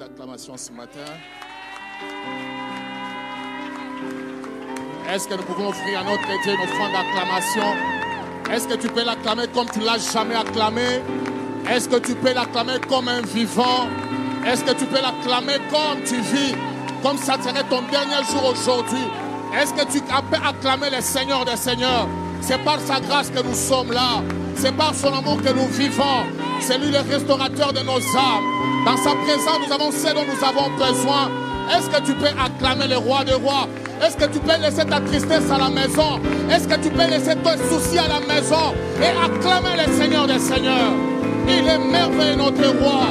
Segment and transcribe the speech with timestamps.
[0.00, 1.12] d'acclamation ce matin.
[5.12, 7.76] Est-ce que nous pouvons offrir à notre Dieu une offrande d'acclamation?
[8.50, 11.02] Est-ce que tu peux l'acclamer comme tu l'as jamais acclamé?
[11.70, 13.88] Est-ce que tu peux l'acclamer comme un vivant?
[14.46, 16.54] Est-ce que tu peux l'acclamer comme tu vis
[17.02, 19.06] Comme ça serait ton dernier jour aujourd'hui?
[19.54, 22.08] Est-ce que tu peux acclamer le Seigneur des Seigneurs?
[22.40, 24.22] C'est par sa grâce que nous sommes là.
[24.56, 26.39] C'est par son amour que nous vivons.
[26.60, 28.44] C'est lui le restaurateur de nos âmes.
[28.86, 31.30] Dans sa présence, nous avons ce dont nous avons besoin.
[31.74, 33.66] Est-ce que tu peux acclamer le roi des rois?
[34.02, 36.20] Est-ce que tu peux laisser ta tristesse à la maison?
[36.50, 40.38] Est-ce que tu peux laisser ton souci à la maison et acclamer le Seigneur des
[40.38, 40.92] Seigneurs?
[41.48, 43.06] Il est merveilleux notre roi.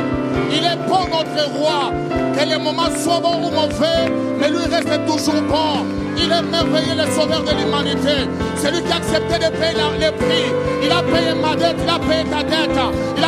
[0.52, 1.92] Il est bon notre roi.
[2.38, 5.86] Que les moments soient bons ou mauvais, mais lui reste toujours bon.
[6.17, 8.27] Il est merveilleux, le sauveur de l'humanité.
[8.55, 10.52] C'est lui qui a accepté de payer les prix.
[10.83, 12.80] Il a payé ma dette, il a payé ta dette.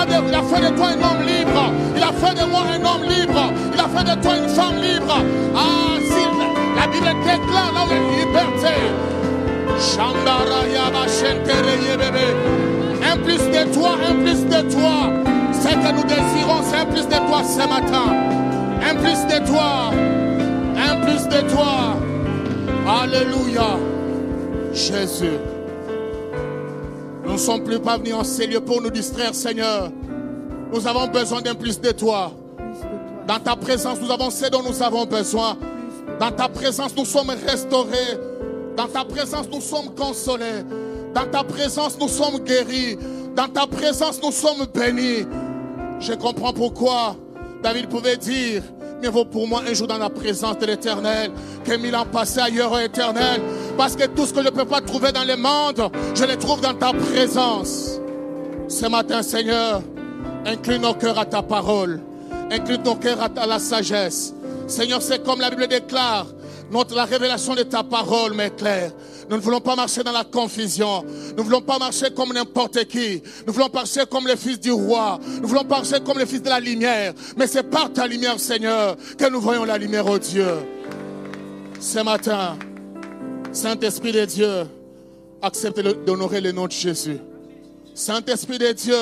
[0.08, 1.72] Il a, fait de toi un homme libre.
[1.96, 3.54] Il a fait de moi un homme libre.
[3.74, 5.18] Il a fait de toi une femme libre.
[5.56, 6.24] Ah, si
[6.76, 8.76] la Bible déclare où liberté.
[13.04, 15.12] Un plus de toi, un plus de toi.
[15.54, 18.16] Ce que nous désirons, c'est un plus de toi ce matin.
[18.90, 19.92] Un plus de toi.
[20.78, 21.98] Un plus de toi.
[22.88, 23.78] Alléluia.
[24.74, 25.38] Jésus.
[27.32, 29.90] Nous ne sommes plus pas venus en ces lieux pour nous distraire, Seigneur.
[30.74, 32.34] Nous avons besoin d'un plus de toi.
[33.26, 35.58] Dans ta présence, nous avons ce dont nous avons besoin.
[36.20, 38.20] Dans ta présence, nous sommes restaurés.
[38.76, 40.66] Dans ta présence, nous sommes consolés.
[41.16, 42.98] Dans ta présence, nous sommes guéris.
[43.34, 45.26] Dans ta présence, nous sommes bénis.
[46.02, 47.16] Je comprends pourquoi
[47.64, 48.62] David pouvait dire,
[49.02, 51.32] mieux vaut pour moi un jour dans la présence de l'éternel
[51.64, 53.40] que mille ans passés ailleurs éternel.
[53.82, 56.38] Parce que tout ce que je ne peux pas trouver dans le monde, je le
[56.38, 58.00] trouve dans ta présence.
[58.68, 59.82] Ce matin, Seigneur,
[60.46, 62.00] incline nos cœurs à ta parole.
[62.52, 64.36] Incline nos cœurs à la sagesse.
[64.68, 66.28] Seigneur, c'est comme la Bible déclare.
[66.70, 68.92] Notre, la révélation de ta parole m'éclaire.
[69.32, 71.04] Nous ne voulons pas marcher dans la confusion.
[71.36, 73.24] Nous ne voulons pas marcher comme n'importe qui.
[73.48, 75.18] Nous voulons marcher comme le fils du roi.
[75.42, 77.14] Nous voulons marcher comme le fils de la lumière.
[77.36, 80.54] Mais c'est par ta lumière, Seigneur, que nous voyons la lumière, au Dieu.
[81.80, 82.58] Ce matin,
[83.54, 84.64] Saint-Esprit de Dieu,
[85.42, 87.18] accepte d'honorer le nom de Jésus.
[87.94, 88.96] Saint-Esprit de Dieu,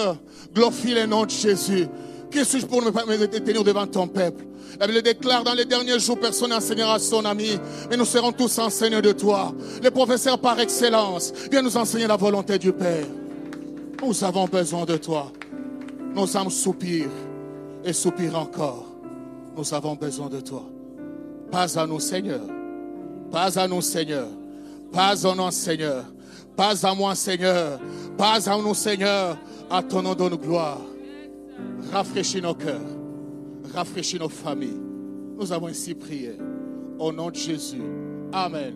[0.53, 1.87] glorifie le nom de Jésus.
[2.31, 4.45] Qui suis-je pour me tenir devant ton peuple?
[4.79, 7.57] La Bible déclare dans les derniers jours, personne n'enseignera son ami,
[7.89, 9.53] mais nous serons tous enseignés de toi.
[9.81, 13.05] Les professeurs par excellence, viens nous enseigner la volonté du Père.
[14.01, 15.31] Nous avons besoin de toi.
[16.15, 17.09] Nos âmes soupirent
[17.83, 18.85] et soupirent encore.
[19.55, 20.63] Nous avons besoin de toi.
[21.51, 22.41] Pas à nous, Seigneur.
[23.31, 24.27] Pas à nous, Seigneur.
[24.91, 26.05] Pas à nous, Seigneur.
[26.55, 27.79] Pas à moi, Seigneur.
[28.17, 29.37] Pas à nous, Seigneur.
[29.69, 30.81] À ton nom de gloire.
[31.91, 32.99] Rafraîchis nos cœurs
[33.73, 34.79] rafraîchis nos familles.
[35.37, 36.37] Nous avons ainsi prié.
[36.97, 37.81] Au nom de Jésus.
[38.33, 38.75] Amen.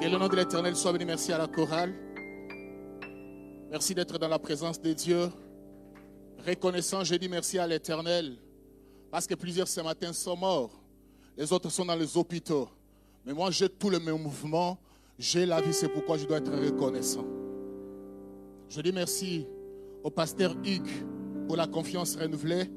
[0.00, 1.04] Que le nom de l'Éternel soit béni.
[1.04, 1.92] Merci à la chorale.
[3.70, 5.28] Merci d'être dans la présence de Dieu.
[6.46, 8.38] Reconnaissant, je dis merci à l'Éternel.
[9.10, 10.82] Parce que plusieurs ce matin sont morts.
[11.38, 12.68] Les autres sont dans les hôpitaux.
[13.24, 14.76] Mais moi, j'ai tout le même mouvement.
[15.16, 17.24] J'ai la vie, c'est pourquoi je dois être reconnaissant.
[18.68, 19.46] Je dis merci
[20.02, 21.06] au pasteur Hugues
[21.46, 22.68] pour la confiance renouvelée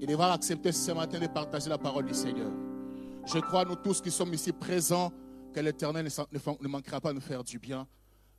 [0.00, 2.52] et d'avoir accepté ce matin de partager la parole du Seigneur.
[3.26, 5.12] Je crois, nous tous qui sommes ici présents,
[5.52, 7.84] que l'Éternel ne manquera pas de nous faire du bien.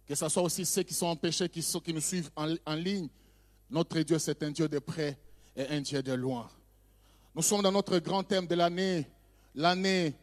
[0.07, 3.09] Que ce soit aussi ceux qui sont empêchés, qui, qui nous suivent en, en ligne.
[3.69, 5.17] Notre Dieu, c'est un Dieu de près
[5.53, 6.47] et un Dieu de loin.
[7.33, 9.05] Nous sommes dans notre grand thème de l'année,
[9.55, 10.13] l'année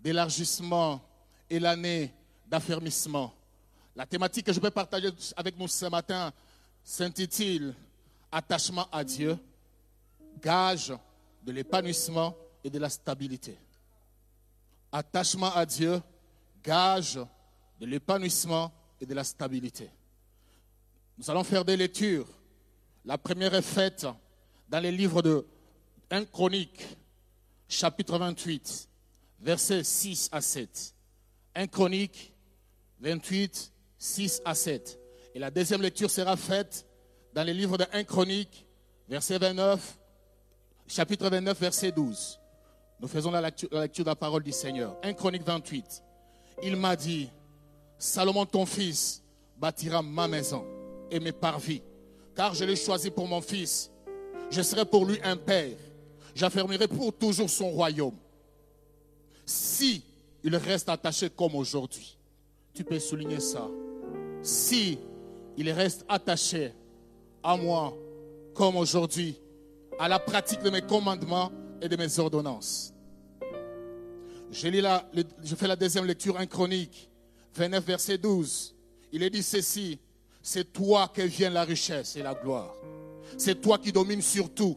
[0.00, 1.00] d'élargissement
[1.48, 2.12] et l'année
[2.46, 3.32] d'affermissement.
[3.94, 6.32] La thématique que je vais partager avec nous ce matin,
[6.86, 7.74] s'intitule
[8.30, 9.38] Attachement à Dieu,
[10.40, 10.92] gage
[11.42, 13.56] de l'épanouissement et de la stabilité.
[14.92, 16.00] Attachement à Dieu,
[16.62, 17.18] gage
[17.80, 19.90] de l'épanouissement et de la stabilité.
[21.18, 22.28] Nous allons faire des lectures.
[23.04, 24.06] La première est faite
[24.68, 25.46] dans les livres de
[26.10, 26.84] 1 Chronique,
[27.68, 28.88] chapitre 28,
[29.40, 30.94] versets 6 à 7.
[31.54, 32.32] 1 Chronique
[33.00, 34.98] 28, 6 à 7.
[35.34, 36.86] Et la deuxième lecture sera faite
[37.34, 38.66] dans les livres de 1 Chronique,
[39.08, 39.98] verset 29,
[40.86, 42.40] chapitre 29, verset 12.
[43.00, 44.96] Nous faisons la lecture, de la parole du Seigneur.
[45.02, 46.02] 1 Chronique 28.
[46.62, 47.28] Il m'a dit,
[47.98, 49.22] Salomon ton fils
[49.58, 50.64] bâtira ma maison
[51.10, 51.82] et mes parvis,
[52.34, 53.90] car je l'ai choisi pour mon fils.
[54.50, 55.76] Je serai pour lui un père.
[56.36, 58.14] J'affermirai pour toujours son royaume.
[59.46, 60.02] Si
[60.44, 62.18] il reste attaché comme aujourd'hui,
[62.74, 63.66] tu peux souligner ça.
[64.42, 64.98] Si
[65.56, 66.74] il reste attaché
[67.42, 67.96] à moi
[68.52, 69.40] comme aujourd'hui,
[69.98, 71.50] à la pratique de mes commandements
[71.80, 72.92] et de mes ordonnances.
[74.50, 75.08] Je, lis la,
[75.42, 77.08] je fais la deuxième lecture, en chronique,
[77.54, 78.74] 29, verset 12.
[79.10, 79.98] Il est dit ceci,
[80.42, 82.74] c'est toi que vient la richesse et la gloire.
[83.38, 84.76] C'est toi qui domines sur tout.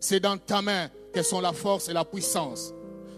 [0.00, 2.72] C'est dans ta main que sont la force et la puissance.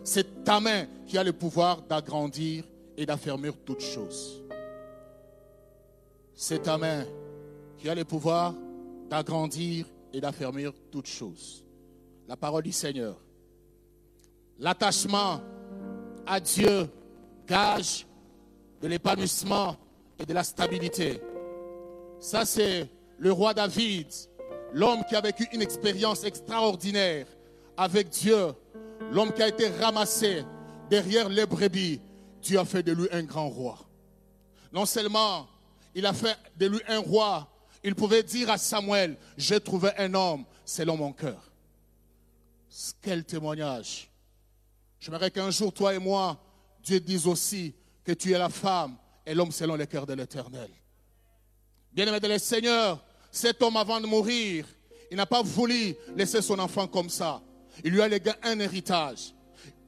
[0.05, 2.65] C'est ta main qui a le pouvoir d'agrandir
[2.97, 4.43] et d'affermir toutes choses.
[6.35, 7.05] C'est ta main
[7.79, 8.55] qui a le pouvoir
[9.09, 11.65] d'agrandir et d'affermir toutes choses.
[12.29, 13.17] La parole du Seigneur.
[14.59, 15.41] L'attachement
[16.27, 16.89] à Dieu
[17.47, 18.07] gage
[18.81, 19.77] de l'épanouissement
[20.19, 21.21] et de la stabilité.
[22.21, 22.89] Ça, c'est
[23.19, 24.07] le roi David,
[24.73, 27.27] l'homme qui a vécu une expérience extraordinaire
[27.77, 28.53] avec Dieu,
[29.11, 30.45] l'homme qui a été ramassé
[30.89, 32.01] derrière les brebis.
[32.43, 33.79] Dieu a fait de lui un grand roi.
[34.73, 35.49] Non seulement
[35.95, 37.49] il a fait de lui un roi,
[37.83, 41.51] il pouvait dire à Samuel, j'ai trouvé un homme selon mon cœur.
[43.03, 44.09] Quel témoignage.
[45.01, 46.41] J'aimerais qu'un jour, toi et moi,
[46.83, 47.75] Dieu dise aussi
[48.05, 48.97] que tu es la femme
[49.27, 50.71] et l'homme selon le cœur de l'éternel.
[51.93, 54.67] Bien-aimé de le Seigneur, cet homme avant de mourir,
[55.11, 57.43] il n'a pas voulu laisser son enfant comme ça.
[57.85, 59.35] Il lui a légué un héritage.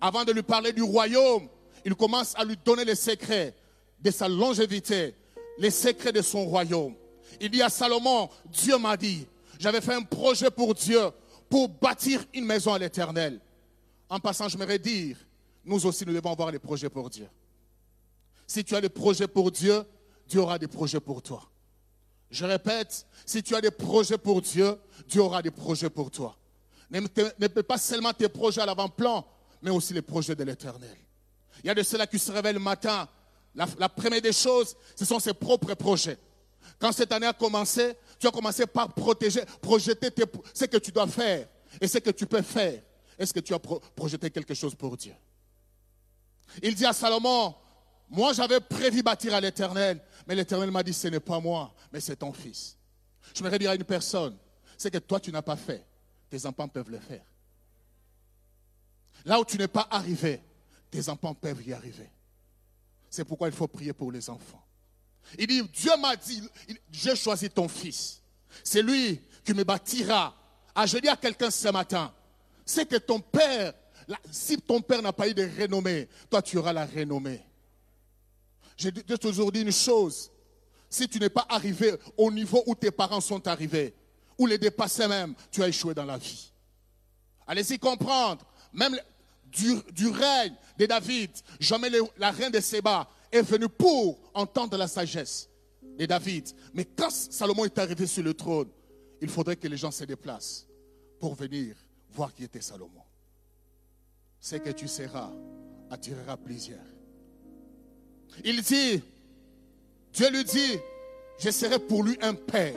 [0.00, 1.48] Avant de lui parler du royaume,
[1.84, 3.54] il commence à lui donner les secrets
[4.00, 5.14] de sa longévité,
[5.58, 6.94] les secrets de son royaume.
[7.40, 9.26] Il dit à Salomon, Dieu m'a dit,
[9.58, 11.00] j'avais fait un projet pour Dieu,
[11.48, 13.40] pour bâtir une maison à l'éternel.
[14.08, 15.16] En passant, je voudrais dire,
[15.64, 17.28] nous aussi, nous devons avoir des projets pour Dieu.
[18.46, 19.84] Si tu as des projets pour Dieu,
[20.26, 21.48] Dieu aura des projets pour toi.
[22.32, 24.74] Je répète, si tu as des projets pour Dieu,
[25.06, 26.34] Dieu aura des projets pour toi.
[26.90, 29.24] Ne pas seulement tes projets à l'avant-plan,
[29.60, 30.96] mais aussi les projets de l'éternel.
[31.62, 33.06] Il y a de ceux-là qui se réveillent le matin.
[33.54, 36.18] La, première des choses, ce sont ses propres projets.
[36.78, 40.08] Quand cette année a commencé, tu as commencé par protéger, projeter
[40.54, 41.46] ce que tu dois faire
[41.78, 42.82] et ce que tu peux faire.
[43.18, 45.14] Est-ce que tu as projeté quelque chose pour Dieu?
[46.62, 47.54] Il dit à Salomon,
[48.08, 50.00] moi j'avais prévu bâtir à l'éternel,
[50.32, 52.78] mais l'Éternel m'a dit, ce n'est pas moi, mais c'est ton fils.
[53.36, 54.34] Je me dire à une personne,
[54.78, 55.84] c'est que toi, tu n'as pas fait.
[56.30, 57.22] Tes enfants peuvent le faire.
[59.26, 60.40] Là où tu n'es pas arrivé,
[60.90, 62.08] tes enfants peuvent y arriver.
[63.10, 64.64] C'est pourquoi il faut prier pour les enfants.
[65.38, 66.42] Il dit, Dieu m'a dit,
[66.90, 68.22] j'ai choisi ton fils.
[68.64, 70.34] C'est lui qui me bâtira.
[70.74, 72.10] Ah, je dis à quelqu'un ce matin,
[72.64, 73.74] c'est que ton père,
[74.30, 77.44] si ton père n'a pas eu de renommée, toi tu auras la renommée.
[78.76, 80.30] J'ai toujours dit une chose.
[80.88, 83.94] Si tu n'es pas arrivé au niveau où tes parents sont arrivés,
[84.38, 86.52] ou les dépasser même, tu as échoué dans la vie.
[87.46, 88.44] Allez-y comprendre.
[88.72, 88.98] Même
[89.46, 95.48] du, règne de David, jamais la reine de Séba est venue pour entendre la sagesse
[95.98, 96.48] de David.
[96.72, 98.68] Mais quand Salomon est arrivé sur le trône,
[99.20, 100.66] il faudrait que les gens se déplacent
[101.20, 101.76] pour venir
[102.10, 103.02] voir qui était Salomon.
[104.40, 105.30] Ce que tu seras
[105.90, 106.80] attirera plusieurs.
[108.44, 109.02] Il dit,
[110.12, 110.78] Dieu lui dit,
[111.38, 112.74] je serai pour lui un père,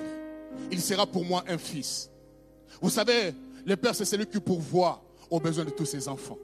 [0.72, 2.10] il sera pour moi un fils.
[2.82, 3.34] Vous savez,
[3.66, 6.38] le père, c'est celui qui pourvoit aux besoins de tous ses enfants.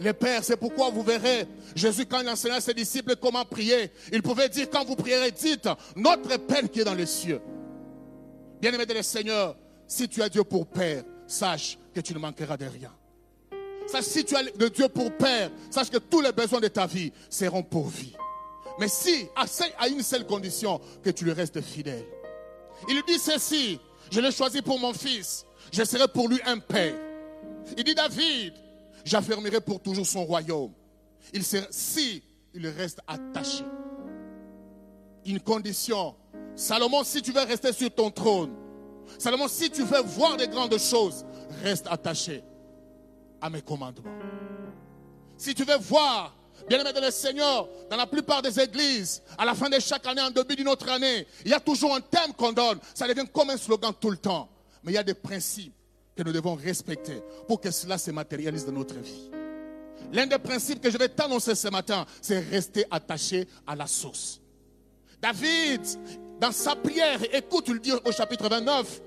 [0.00, 3.90] Le Père, c'est pourquoi vous verrez, Jésus, quand il enseignait à ses disciples comment prier,
[4.10, 7.40] il pouvait dire, quand vous prierez, dites, notre Père qui est dans les cieux.
[8.60, 9.56] Bien-aimé de le Seigneur,
[9.86, 12.92] si tu as Dieu pour Père, sache que tu ne manqueras de rien.
[13.92, 16.86] Sache, si tu as de Dieu pour Père, sache que tous les besoins de ta
[16.86, 18.14] vie seront pourvus.
[18.80, 22.06] Mais si, à une seule condition, que tu lui restes fidèle.
[22.88, 23.78] Il dit ceci,
[24.10, 26.94] je l'ai choisi pour mon fils, je serai pour lui un père.
[27.76, 28.54] Il dit David,
[29.04, 30.72] j'affermirai pour toujours son royaume.
[31.34, 32.22] Il sera, si
[32.54, 33.64] il reste attaché.
[35.26, 36.14] Une condition.
[36.56, 38.54] Salomon, si tu veux rester sur ton trône,
[39.18, 41.26] Salomon, si tu veux voir des grandes choses,
[41.62, 42.42] reste attaché
[43.42, 44.10] à mes commandements.
[45.36, 46.34] Si tu veux voir,
[46.68, 50.06] bien aimé de le Seigneur, dans la plupart des églises, à la fin de chaque
[50.06, 52.78] année, en début d'une autre année, il y a toujours un thème qu'on donne.
[52.94, 54.48] Ça devient comme un slogan tout le temps.
[54.84, 55.74] Mais il y a des principes
[56.16, 59.30] que nous devons respecter pour que cela se matérialise dans notre vie.
[60.12, 64.40] L'un des principes que je vais t'annoncer ce matin, c'est rester attaché à la source.
[65.20, 65.80] David,
[66.40, 69.00] dans sa prière, écoute, il dit au chapitre 29,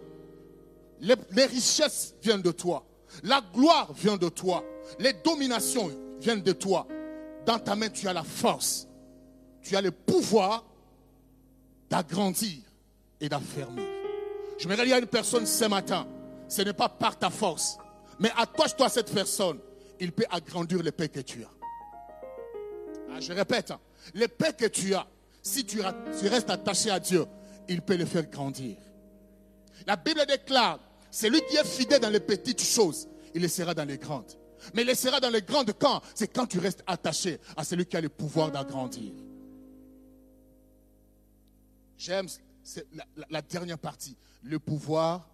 [1.02, 2.86] les, les richesses viennent de toi,
[3.24, 4.64] la gloire vient de toi,
[5.00, 6.88] les dominations viennent de toi.
[7.46, 8.88] Dans ta main, tu as la force,
[9.62, 10.66] tu as le pouvoir
[11.90, 12.62] d'agrandir
[13.20, 13.86] et d'affermir.
[14.58, 16.08] Je me dire à une personne ce matin,
[16.48, 17.78] ce n'est pas par ta force,
[18.20, 19.60] mais attache-toi à cette personne,
[20.00, 21.50] il peut agrandir le paix que tu as.
[23.14, 23.80] Ah, je répète, hein,
[24.14, 25.08] le paix que tu as,
[25.42, 27.26] si tu, restes attaché à Dieu,
[27.68, 28.78] il peut le faire grandir.
[29.86, 30.80] La Bible déclare,
[31.16, 34.34] celui qui est fidèle dans les petites choses, il le sera dans les grandes.
[34.74, 36.02] Mais il le sera dans les grandes quand?
[36.14, 39.14] C'est quand tu restes attaché à celui qui a le pouvoir d'agrandir.
[41.98, 42.28] J'aime
[43.30, 45.30] la, dernière partie, le pouvoir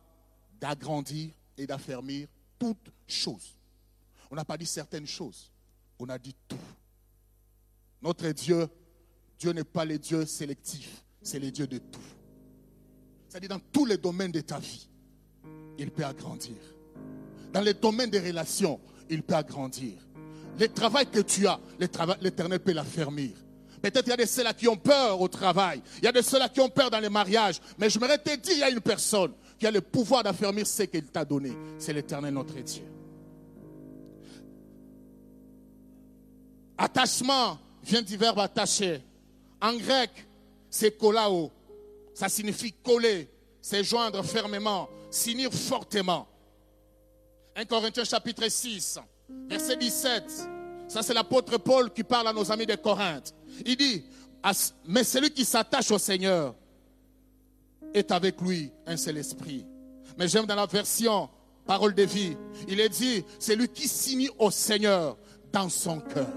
[0.59, 2.27] d'agrandir et d'affermir
[2.59, 3.57] toutes choses.
[4.29, 5.51] On n'a pas dit certaines choses,
[5.97, 6.57] on a dit tout.
[8.03, 8.67] Notre Dieu,
[9.39, 11.99] Dieu n'est pas le Dieu sélectif, c'est le Dieu de tout.
[13.27, 14.90] C'est-à-dire dans tous les domaines de ta vie,
[15.77, 16.57] il peut agrandir.
[17.53, 19.93] Dans les domaines des relations, il peut agrandir.
[20.59, 23.31] Le travail que tu as, l'Éternel peut l'affermir.
[23.81, 25.81] Peut-être il y a de ceux-là qui ont peur au travail.
[25.97, 27.59] Il y a de ceux-là qui ont peur dans les mariages.
[27.79, 30.67] Mais je me te dire, il y a une personne qui a le pouvoir d'affermir
[30.67, 31.51] ce qu'il t'a donné.
[31.79, 32.83] C'est l'éternel notre Dieu.
[36.77, 39.01] Attachement vient du verbe attacher.
[39.61, 40.11] En grec,
[40.69, 41.51] c'est kolao.
[42.13, 43.29] Ça signifie coller,
[43.61, 46.27] c'est joindre fermement, s'unir fortement.
[47.55, 48.99] 1 Corinthiens chapitre 6,
[49.47, 50.23] verset 17.
[50.87, 53.33] Ça, c'est l'apôtre Paul qui parle à nos amis de Corinthe.
[53.65, 54.03] Il dit,
[54.85, 56.55] mais celui qui s'attache au Seigneur
[57.93, 59.65] est avec lui un seul esprit.
[60.17, 61.29] Mais j'aime dans la version
[61.65, 62.35] parole de vie,
[62.67, 65.17] il est dit, c'est lui qui signe au Seigneur
[65.53, 66.27] dans son cœur.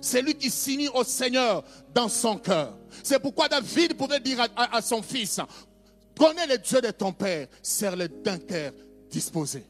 [0.00, 2.76] C'est lui qui signe au Seigneur dans son cœur.
[3.02, 5.40] C'est pourquoi David pouvait dire à, son fils,
[6.18, 8.72] connais le Dieu de ton Père, serre-le d'un cœur
[9.10, 9.64] disposé?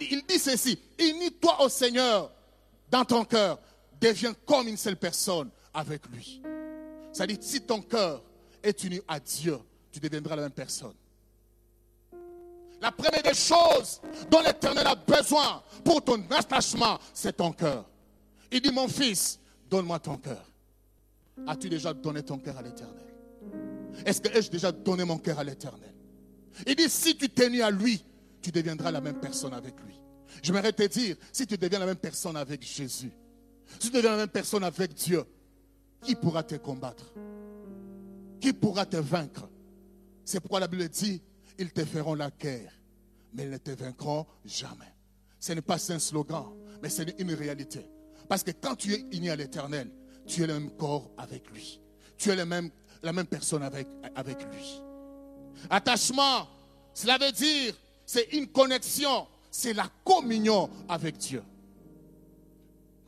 [0.00, 2.32] Il dit ceci, unis-toi au Seigneur
[2.90, 3.58] dans ton cœur
[4.00, 6.42] deviens comme une seule personne avec lui.
[7.12, 8.22] C'est-à-dire, si ton cœur
[8.62, 9.58] est uni à Dieu,
[9.90, 10.94] tu deviendras la même personne.
[12.80, 17.88] La première des choses dont l'Éternel a besoin pour ton attachement, c'est ton cœur.
[18.50, 20.44] Il dit, mon fils, donne-moi ton cœur.
[21.46, 23.06] As-tu déjà donné ton cœur à l'Éternel?
[24.04, 25.94] Est-ce que ai-je déjà donné mon cœur à l'Éternel?
[26.66, 28.04] Il dit, si tu t'es à lui,
[28.40, 29.94] tu deviendras la même personne avec lui.
[30.42, 33.12] J'aimerais te dire, si tu deviens la même personne avec Jésus,
[33.78, 35.24] si tu deviens la même personne avec Dieu,
[36.02, 37.12] qui pourra te combattre?
[38.40, 39.48] Qui pourra te vaincre?
[40.24, 41.22] C'est pourquoi la Bible dit,
[41.58, 42.72] ils te feront la guerre,
[43.32, 44.92] mais ils ne te vaincront jamais.
[45.38, 47.88] Ce n'est pas un slogan, mais c'est une réalité.
[48.28, 49.90] Parce que quand tu es uni à l'éternel,
[50.26, 51.80] tu es le même corps avec lui.
[52.18, 52.70] Tu es le même,
[53.06, 53.86] la même personne avec,
[54.52, 54.82] lui.
[55.70, 56.46] Attachement,
[56.92, 61.42] cela veut dire, c'est une connexion, c'est la communion avec Dieu.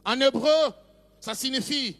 [0.04, 0.72] En hébreu,
[1.20, 1.96] ça signifie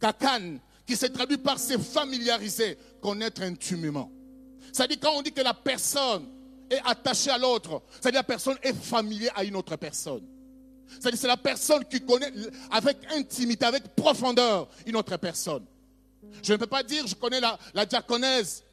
[0.00, 4.10] kakan, qui se traduit par se familiariser, connaître intimement.
[4.72, 6.26] C'est-à-dire quand on dit que la personne
[6.70, 10.22] est attachée à l'autre, c'est-à-dire la personne est familière à une autre personne.
[10.88, 12.32] C'est-à-dire c'est la personne qui connaît
[12.70, 15.64] avec intimité, avec profondeur une autre personne.
[16.42, 18.64] Je ne peux pas dire je connais la, la diaconèse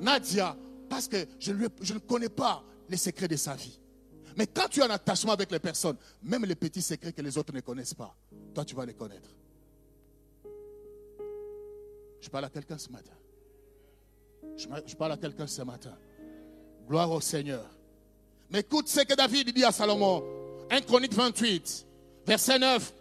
[0.00, 0.56] Nadia
[0.88, 3.78] parce que je, je ne connais pas les secrets de sa vie.
[4.36, 7.38] Mais quand tu as un attachement avec les personnes, même les petits secrets que les
[7.38, 8.14] autres ne connaissent pas,
[8.54, 9.28] toi tu vas les connaître.
[12.20, 13.12] Je parle à quelqu'un ce matin.
[14.58, 15.96] Je parle à quelqu'un ce matin.
[16.88, 17.64] Gloire au Seigneur.
[18.50, 20.22] Mais écoute ce que David dit à Salomon.
[20.70, 21.86] 1 Chronique 28,
[22.26, 22.92] verset 9.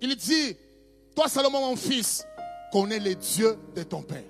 [0.00, 0.56] Il dit,
[1.14, 2.24] toi Salomon mon fils,
[2.74, 4.24] connais les dieux de ton père.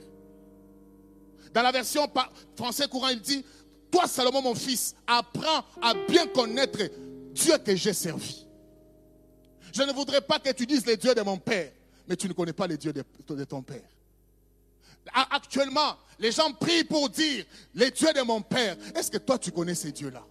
[1.54, 2.06] Dans la version
[2.54, 3.42] français courant, il dit,
[3.90, 6.78] toi, Salomon, mon fils, apprends à bien connaître
[7.32, 8.46] Dieu que j'ai servi.
[9.72, 11.72] Je ne voudrais pas que tu dises les dieux de mon père,
[12.06, 13.88] mais tu ne connais pas les dieux de, ton père.
[15.30, 18.76] Actuellement, les gens prient pour dire les dieux de mon père.
[18.94, 20.22] Est-ce que toi, tu connais ces dieux-là?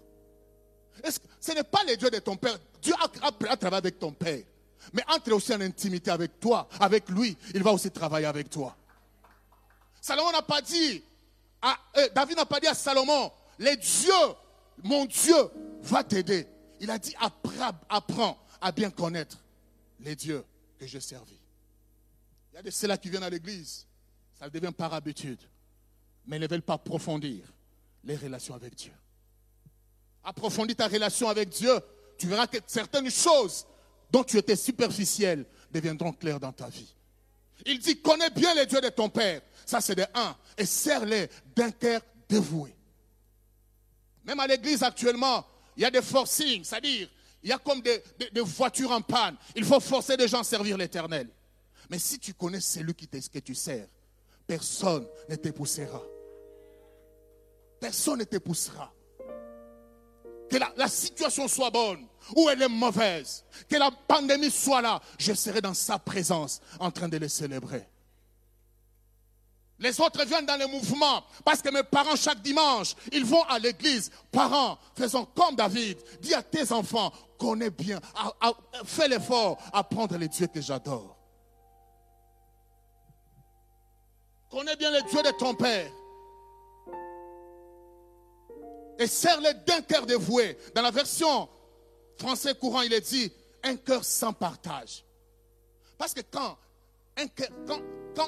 [1.39, 2.59] Ce n'est pas les dieux de ton père.
[2.79, 4.43] Dieu a, a, travaillé avec ton père.
[4.91, 8.75] Mais entre aussi en intimité avec toi, avec lui, il va aussi travailler avec toi.
[10.01, 11.03] Salomon n'a pas dit,
[11.63, 14.11] euh, David n'a pas dit à Salomon, les dieux,
[14.83, 15.35] mon Dieu
[15.81, 16.47] va t'aider.
[16.81, 17.15] Il a dit,
[17.89, 19.37] apprends, à bien connaître
[19.99, 20.43] les dieux
[20.77, 21.39] que j'ai servis.
[22.51, 23.87] Il y a de ceux-là qui viennent à l'église,
[24.37, 25.41] ça devient par habitude,
[26.25, 27.45] mais ils ne veulent pas approfondir
[28.03, 28.93] les relations avec Dieu.
[30.23, 31.73] Approfondis ta relation avec Dieu.
[32.17, 33.65] Tu verras que certaines choses
[34.13, 36.93] dont tu étais superficiel deviendront claires dans ta vie.
[37.65, 39.41] Il dit, connais bien les dieux de ton Père.
[39.65, 40.37] Ça, c'est de un.
[40.55, 42.75] Et serre-les d'un cœur dévoué.
[44.23, 45.43] Même à l'église actuellement,
[45.75, 47.09] il y a des forcings, c'est-à-dire,
[47.41, 48.03] il y a comme des,
[48.41, 49.35] voitures en panne.
[49.55, 51.27] Il faut forcer des gens à servir l'éternel.
[51.89, 53.87] Mais si tu connais celui qui que tu sers,
[54.45, 56.03] personne ne t'époussera.
[57.79, 58.93] Personne ne t'époussera.
[60.49, 63.43] Que la, situation soit bonne ou elle est mauvaise.
[63.69, 65.01] Que la pandémie soit là.
[65.17, 67.87] Je serai dans sa présence en train de les célébrer.
[69.79, 73.59] Les autres viennent dans le mouvement parce que mes parents, chaque dimanche, ils vont à
[73.59, 74.11] l'église.
[74.31, 75.97] Parents, faisons comme David.
[76.21, 77.99] Dis à tes enfants, connais bien,
[78.85, 81.17] fais l'effort, apprendre les dieux que j'adore.
[84.49, 85.91] Connais bien les dieux de ton Père.
[88.99, 90.57] Et serre-les d'un cœur dévoué.
[90.75, 91.49] Dans la version
[92.17, 93.31] français courant, il est dit
[93.63, 95.03] un cœur sans partage.
[95.97, 96.57] Parce que quand,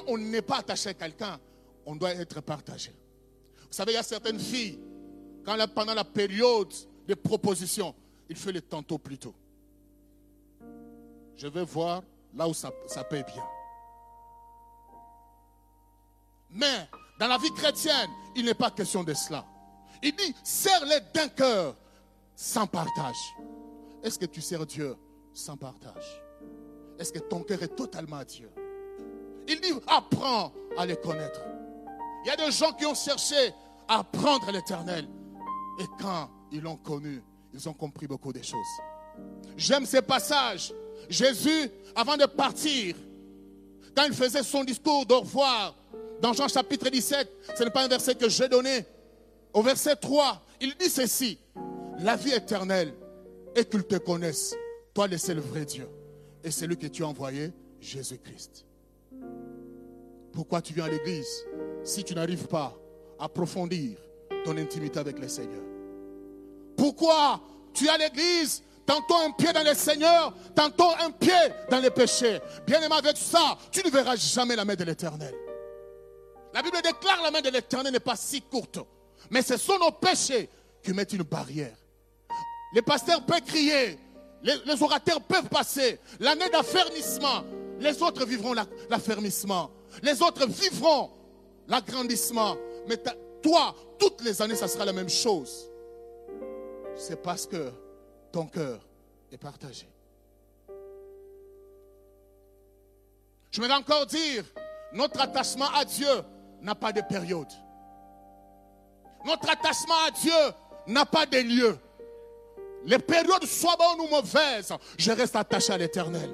[0.06, 1.38] on n'est pas attaché à quelqu'un,
[1.84, 2.90] on doit être partagé.
[3.60, 4.80] Vous savez, il y a certaines filles,
[5.44, 6.72] quand pendant la période
[7.06, 7.94] de proposition,
[8.28, 9.34] il fait le tantôt plus tôt.
[11.36, 12.02] Je vais voir
[12.34, 13.24] là où ça, ça bien.
[16.50, 19.44] Mais dans la vie chrétienne, il n'est pas question de cela.
[20.02, 21.76] Il dit, serre-les d'un cœur
[22.34, 23.16] sans partage.
[24.02, 24.96] Est-ce que tu sers Dieu
[25.32, 26.22] sans partage?
[26.98, 28.50] Est-ce que ton cœur est totalement à Dieu?
[29.48, 31.40] Il dit, apprends à les connaître.
[32.24, 33.52] Il y a des gens qui ont cherché
[33.88, 35.08] à apprendre l'éternel.
[35.78, 37.22] Et quand ils l'ont connu,
[37.52, 38.58] ils ont compris beaucoup de choses.
[39.56, 40.72] J'aime ces passages.
[41.08, 42.96] Jésus, avant de partir,
[43.96, 45.74] quand il faisait son discours d'au revoir,
[46.20, 48.84] dans Jean chapitre 17, ce n'est pas un verset que j'ai donné.
[49.56, 51.38] Au verset 3, il dit ceci.
[52.00, 52.92] La vie éternelle
[53.54, 54.54] est qu'ils te connaissent,
[54.92, 55.88] toi le seul vrai Dieu,
[56.44, 58.66] et celui que tu as envoyé, Jésus-Christ.
[60.34, 61.46] Pourquoi tu viens à l'église
[61.84, 62.78] si tu n'arrives pas
[63.18, 63.96] à approfondir
[64.44, 65.62] ton intimité avec le Seigneur?
[66.76, 67.40] Pourquoi
[67.72, 71.32] tu es à l'église tantôt un pied dans le Seigneur, tantôt un pied
[71.70, 72.40] dans les péchés?
[72.66, 75.34] Bien aimé avec ça, tu ne verras jamais la main de l'Éternel.
[76.52, 78.80] La Bible déclare la main de l'Éternel n'est pas si courte.
[79.30, 80.48] Mais ce sont nos péchés
[80.82, 81.76] qui mettent une barrière.
[82.72, 83.98] Les pasteurs peuvent crier,
[84.42, 85.98] les, orateurs peuvent passer.
[86.20, 87.44] L'année d'affermissement,
[87.80, 88.54] les autres vivront
[88.88, 89.70] l'affermissement.
[90.02, 91.10] Les autres vivront
[91.66, 92.56] l'agrandissement.
[92.88, 92.98] Mais
[93.42, 95.70] toi, toutes les années, ça sera la même chose.
[96.94, 97.72] C'est parce que
[98.32, 98.80] ton cœur
[99.32, 99.88] est partagé.
[103.50, 104.44] Je vais encore dire,
[104.92, 106.08] notre attachement à Dieu
[106.60, 107.48] n'a pas de période.
[109.26, 110.54] Notre attachement à Dieu
[110.86, 111.76] n'a pas de lieu.
[112.84, 116.30] Les périodes soient bonnes ou mauvaises, je reste attaché à l'éternel.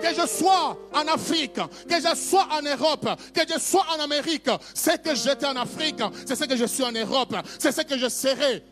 [0.00, 4.48] Que je sois en Afrique, que je sois en Europe, que je sois en Amérique,
[4.74, 7.98] c'est que j'étais en Afrique, c'est ce que je suis en Europe, c'est ce que
[7.98, 8.64] je serai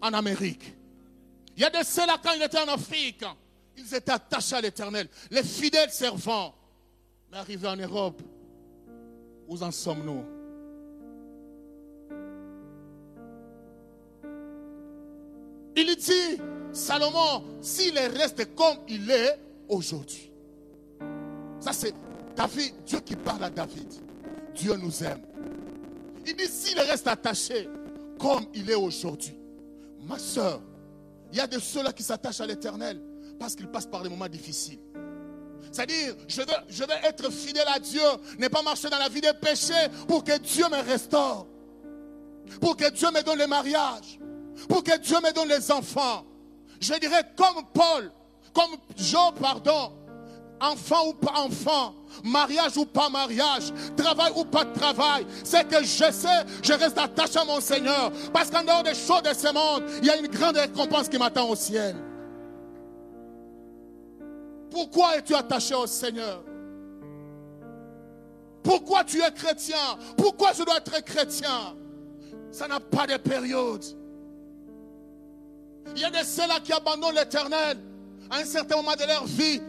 [0.00, 0.74] en Amérique.
[1.54, 3.22] Il y a de ceux-là quand ils étaient en Afrique,
[3.76, 6.54] ils étaient attachés à l'éternel, les fidèles servants.
[7.30, 8.22] Mais arrivés en Europe,
[9.46, 10.39] où en sommes-nous?
[15.80, 20.30] Il dit, Salomon, s'il reste comme il est aujourd'hui.
[21.58, 21.94] Ça, c'est
[22.36, 23.88] David, Dieu qui parle à David.
[24.54, 25.22] Dieu nous aime.
[26.26, 27.66] Il dit, s'il reste attaché
[28.18, 29.34] comme il est aujourd'hui,
[30.06, 30.60] ma soeur,
[31.32, 33.00] il y a de ceux-là qui s'attachent à l'éternel
[33.38, 34.80] parce qu'ils passent par des moments difficiles.
[35.72, 38.02] C'est-à-dire, je veux, je veux être fidèle à Dieu,
[38.38, 41.46] ne pas marcher dans la vie des péchés pour que Dieu me restaure.
[42.60, 44.18] Pour que Dieu me donne le mariage.
[44.68, 46.24] Pour que Dieu me donne les enfants.
[46.80, 48.10] Je dirais comme Paul,
[48.52, 49.92] comme Job, pardon.
[50.62, 55.82] Enfant ou pas enfant, mariage ou pas mariage, travail ou pas de travail, c'est que
[55.82, 58.12] je sais, je reste attaché à mon Seigneur.
[58.30, 61.16] Parce qu'en dehors des choses de ce monde, il y a une grande récompense qui
[61.16, 61.96] m'attend au ciel.
[64.70, 66.44] Pourquoi es-tu attaché au Seigneur?
[68.62, 69.98] Pourquoi tu es chrétien?
[70.16, 71.74] Pourquoi je dois être chrétien?
[72.50, 73.84] Ça n'a pas de période.
[75.94, 77.78] Il y a des ceux-là qui abandonnent l'éternel
[78.30, 79.60] à un certain moment de leur vie.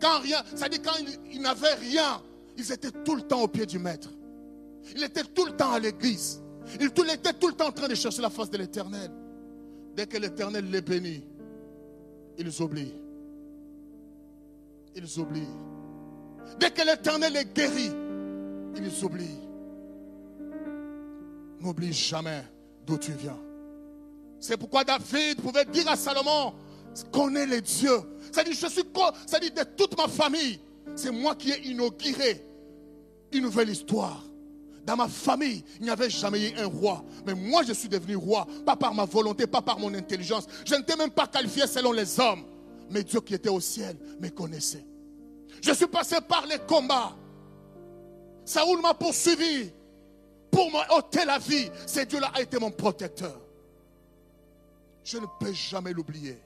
[0.00, 0.92] Quand rien, ça dit quand
[1.30, 2.22] ils, n'avaient rien,
[2.56, 4.10] ils étaient tout le temps au pied du maître.
[4.94, 6.42] Ils étaient tout le temps à l'église.
[6.80, 9.10] Ils étaient tout le temps en train de chercher la face de l'éternel.
[9.94, 11.24] Dès que l'éternel les bénit,
[12.38, 13.04] ils oublient
[14.94, 15.48] ils oublient.
[16.58, 17.90] Dès que l'éternel les guérit,
[18.76, 19.40] ils oublient.
[21.60, 22.44] N'oublie jamais
[22.86, 23.38] d'où tu viens.
[24.44, 26.52] C'est pourquoi David pouvait dire à Salomon,
[27.10, 27.98] connais les dieux.
[28.30, 28.82] Ça dit, je suis,
[29.24, 30.60] ça dit, de toute ma famille,
[30.94, 32.44] c'est moi qui ai inauguré
[33.32, 34.22] une nouvelle histoire.
[34.84, 37.02] Dans ma famille, il n'y avait jamais eu un roi.
[37.24, 40.46] Mais moi, je suis devenu roi, pas par ma volonté, pas par mon intelligence.
[40.66, 42.44] Je n'étais même pas qualifié selon les hommes.
[42.90, 44.84] Mais Dieu qui était au ciel me connaissait.
[45.62, 47.16] Je suis passé par les combats.
[48.44, 49.70] Saoul m'a poursuivi
[50.50, 51.70] pour m'ôter la vie.
[51.86, 53.40] Ce Dieu-là a été mon protecteur.
[55.04, 56.40] Je ne peux jamais l'oublier.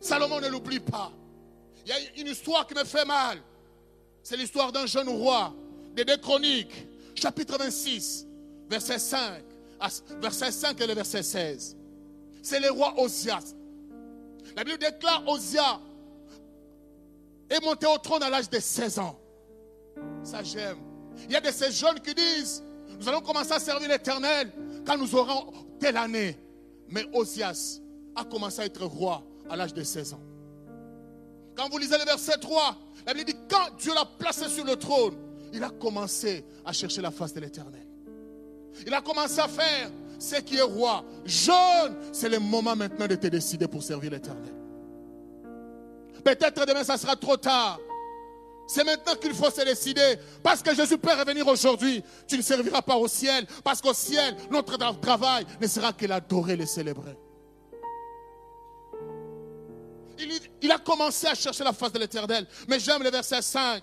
[0.00, 1.12] Salomon ne l'oublie pas.
[1.84, 3.42] Il y a une histoire qui me fait mal.
[4.22, 5.52] C'est l'histoire d'un jeune roi,
[5.94, 8.26] des deux chroniques, chapitre 26,
[8.68, 9.42] verset 5,
[10.20, 11.76] verset 5 et verset 16.
[12.42, 13.54] C'est le roi Osias.
[14.56, 15.80] La Bible déclare Osia
[17.48, 19.18] est monté au trône à l'âge de 16 ans.
[20.22, 20.78] Ça j'aime.
[21.24, 22.62] Il y a de ces jeunes qui disent,
[22.98, 24.52] nous allons commencer à servir l'Éternel
[24.86, 26.38] quand nous aurons telle année.
[26.90, 27.80] Mais Osias
[28.14, 30.20] a commencé à être roi à l'âge de 16 ans.
[31.54, 32.76] Quand vous lisez le verset 3,
[33.06, 35.16] la Bible dit, quand Dieu l'a placé sur le trône,
[35.52, 37.86] il a commencé à chercher la face de l'Éternel.
[38.86, 41.04] Il a commencé à faire ce qui est roi.
[41.24, 44.54] Jeune, c'est le moment maintenant de te décider pour servir l'Éternel.
[46.24, 47.80] Peut-être demain, ça sera trop tard.
[48.72, 50.16] C'est maintenant qu'il faut se décider.
[50.44, 52.04] Parce que Jésus peut revenir aujourd'hui.
[52.28, 53.44] Tu ne serviras pas au ciel.
[53.64, 57.18] Parce qu'au ciel, notre travail ne sera que l'adorer, le célébrer.
[60.62, 62.46] Il, a commencé à chercher la face de l'éternel.
[62.68, 63.82] Mais j'aime le verset 5.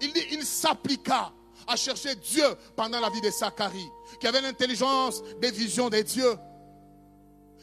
[0.00, 1.32] Il dit, il s'appliqua
[1.66, 6.36] à chercher Dieu pendant la vie de Zacharie, qui avait l'intelligence des visions des dieux.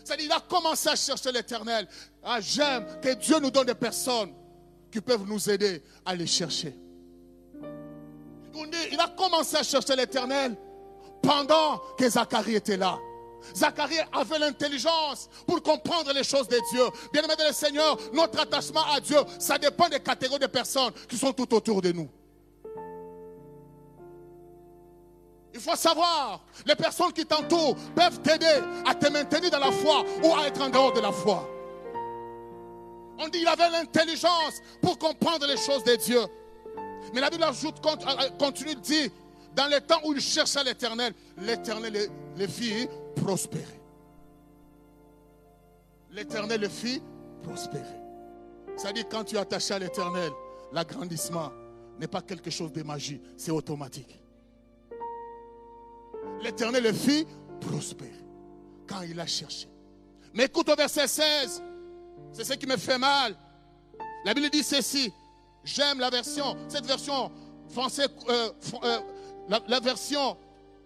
[0.04, 1.88] C'est-à-dire, il a commencé à chercher l'éternel.
[2.22, 4.34] Ah, j'aime que Dieu nous donne des personnes
[4.92, 6.76] qui peuvent nous aider à les chercher.
[8.92, 10.56] Il a commencé à chercher l'éternel
[11.22, 12.98] pendant que Zacharie était là.
[13.56, 16.84] Zacharie avait l'intelligence pour comprendre les choses de Dieu.
[17.14, 21.34] Bien-aimé le Seigneur, notre attachement à Dieu, ça dépend des catégories de personnes qui sont
[21.34, 22.10] tout autour de nous.
[25.54, 30.04] Il faut savoir, les personnes qui t'entourent peuvent t'aider à te maintenir dans la foi
[30.24, 31.50] ou à être en dehors de la foi.
[33.20, 36.22] On dit qu'il avait l'intelligence pour comprendre les choses de Dieu.
[37.14, 39.10] Mais la Bible ajoute, euh, continue de dire,
[39.56, 43.82] dans les temps où il cherchait l'éternel, l'éternel les fit prospérer.
[46.12, 47.02] L'éternel le fit
[47.44, 47.84] prospérer.
[48.76, 50.32] C'est-à-dire, quand tu es attaché à l'éternel,
[50.72, 51.52] l'agrandissement
[52.00, 54.20] n'est pas quelque chose de magique, c'est automatique.
[56.42, 57.26] L'éternel le fit
[57.60, 58.12] prospérer
[58.88, 59.68] quand il a cherché.
[60.34, 61.64] Mais écoute au verset 16,
[62.32, 63.36] c'est ce qui me fait mal.
[64.26, 65.12] La Bible dit ceci.
[65.64, 67.32] J'aime la version, cette version
[67.70, 68.50] français, euh,
[68.84, 69.00] euh,
[69.50, 70.38] la, version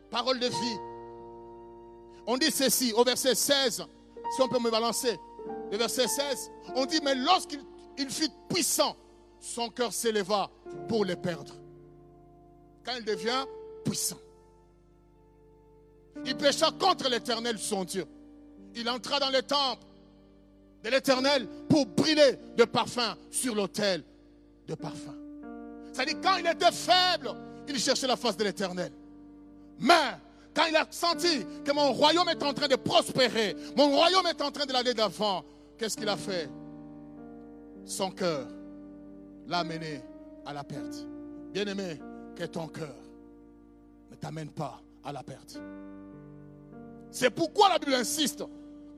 [0.10, 0.78] parole de vie.
[2.26, 3.86] On dit ceci au verset 16,
[4.36, 5.20] si on peut me balancer.
[5.72, 7.62] Le verset 16, on dit, mais lorsqu'il
[8.10, 8.96] fut puissant,
[9.40, 10.50] son cœur s'éleva
[10.88, 11.54] pour le perdre.
[12.84, 13.46] Quand il devient
[13.86, 14.20] puissant.
[16.26, 18.06] Il pécha contre l'éternel son Dieu.
[18.76, 19.86] Il entra dans le temple
[20.84, 24.04] de l'éternel pour brûler de parfum sur l'autel
[24.68, 25.16] de parfum.
[25.92, 27.36] C'est-à-dire, quand il était faible,
[27.68, 28.92] il cherchait la face de l'éternel.
[29.80, 30.18] Mais,
[30.54, 34.42] quand il a senti que mon royaume est en train de prospérer, mon royaume est
[34.42, 35.44] en train de l'aller d'avant,
[35.78, 36.50] qu'est-ce qu'il a fait?
[37.86, 38.48] Son cœur
[39.48, 40.02] l'a mené
[40.46, 41.08] à la perte.
[41.54, 42.00] Bien-aimé,
[42.36, 42.96] que ton cœur
[44.10, 45.60] ne t'amène pas à la perte.
[47.12, 48.44] C'est pourquoi la Bible insiste,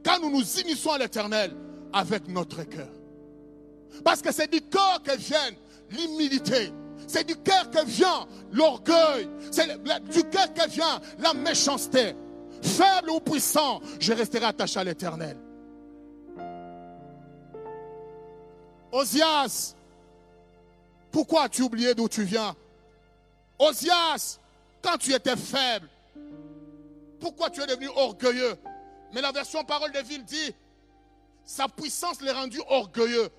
[0.06, 1.56] quand nous nous initions à l'éternel,
[1.94, 2.90] avec notre cœur.
[4.04, 5.52] Parce que c'est du cœur que vient
[5.92, 6.74] l'humilité.
[7.08, 9.30] C'est du cœur que vient l'orgueil.
[9.52, 12.16] C'est du cœur que vient la méchanceté.
[12.62, 15.38] Faible ou puissant, je resterai attaché à l'éternel.
[18.92, 19.76] Osias,
[21.12, 22.56] pourquoi as-tu oublié d'où tu viens?
[23.60, 24.40] Osias,
[24.82, 25.88] quand tu étais faible,
[27.20, 28.56] pourquoi tu es devenu orgueilleux?
[29.14, 30.54] Mais la version parole de ville dit
[31.46, 33.30] sa puissance l'est rendu orgueilleux,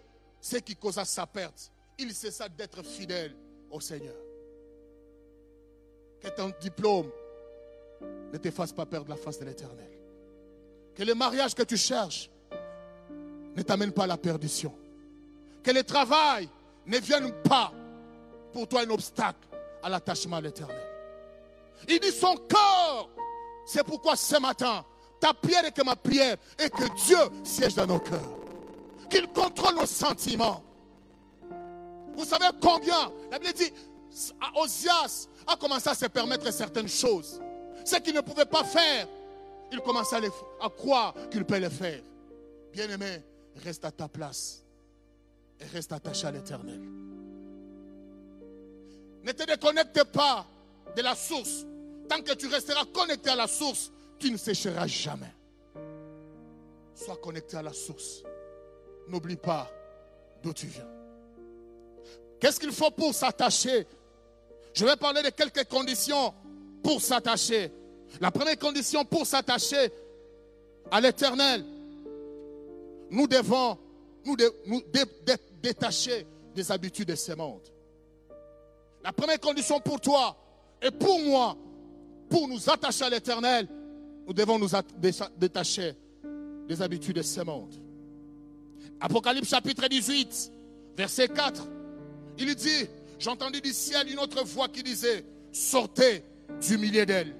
[0.40, 1.70] ce qui causa sa perte.
[1.98, 3.34] Il cessa d'être fidèle
[3.70, 4.16] au Seigneur.
[6.20, 7.10] Que ton diplôme
[8.32, 9.90] ne te fasse pas perdre la face de l'éternel.
[10.94, 12.30] Que le mariage que tu cherches
[13.54, 14.74] ne t'amène pas à la perdition.
[15.62, 16.48] Que le travail
[16.86, 17.72] ne vienne pas
[18.52, 19.48] pour toi un obstacle
[19.82, 20.86] à l'attachement à l'éternel.
[21.88, 23.10] Il dit son corps.
[23.66, 24.84] C'est pourquoi ce matin,
[25.24, 28.20] ta prière est que ma prière et que Dieu siège dans nos cœurs.
[29.08, 30.62] Qu'il contrôle nos sentiments.
[32.14, 33.10] Vous savez combien?
[33.30, 33.72] La Bible dit,
[34.54, 37.40] Osias a commencé à se permettre certaines choses.
[37.87, 39.08] Ce qu'il ne pouvait pas faire
[39.72, 40.18] il commence à,
[40.60, 42.02] à croire qu'il peut le faire.
[42.70, 43.22] Bien-aimé,
[43.64, 44.62] reste à ta place
[45.58, 46.82] et reste attaché à l'éternel.
[49.22, 50.46] Ne te déconnecte pas
[50.94, 51.64] de la source.
[52.10, 53.90] Tant que tu resteras connecté à la source,
[54.24, 55.34] tu ne sécheras jamais.
[56.94, 58.22] Sois connecté à la source.
[59.06, 59.70] N'oublie pas
[60.42, 60.88] d'où tu viens.
[62.40, 63.87] Qu'est-ce qu'il faut pour s'attacher?
[64.72, 66.32] Je vais parler de quelques conditions
[66.82, 67.70] pour s'attacher.
[68.18, 69.92] La première condition pour s'attacher
[70.90, 71.62] à l'éternel,
[73.10, 73.76] nous devons
[74.24, 74.82] nous,
[75.60, 77.60] détacher des habitudes de ce monde.
[79.02, 80.34] La première condition pour toi
[80.80, 81.58] et pour moi,
[82.30, 83.68] pour nous attacher à l'éternel,
[84.26, 84.68] nous devons nous
[85.38, 85.94] détacher
[86.68, 87.74] des habitudes de ce monde.
[89.00, 90.52] Apocalypse chapitre 18,
[90.96, 91.66] verset 4,
[92.38, 92.87] il dit,
[93.18, 96.24] j'entendis du ciel une autre voix qui disait, sortez
[96.66, 97.34] du milieu d'elles.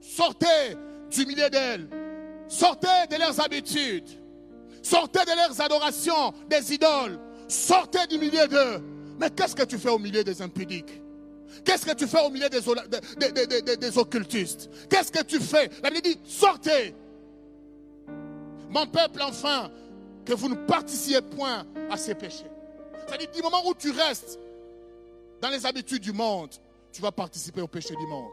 [0.00, 0.76] Sortez
[1.10, 1.88] du milieu d'elles.
[2.48, 4.08] Sortez de leurs habitudes.
[4.82, 7.18] Sortez de leurs adorations, des idoles.
[7.48, 8.82] Sortez du milieu d'eux.
[9.20, 11.00] Mais qu'est-ce que tu fais au milieu des impudiques?
[11.64, 14.70] Qu'est-ce que tu fais au milieu des, occultistes?
[14.88, 15.70] Qu'est-ce que tu fais?
[15.82, 16.94] La Bible dit, sortez.
[18.68, 19.70] Mon peuple, enfin,
[20.24, 22.50] que vous ne participiez point à ces péchés.
[23.06, 24.38] C'est-à-dire, du moment où tu restes
[25.40, 26.50] dans les habitudes du monde,
[26.92, 28.32] tu vas participer au péché du monde.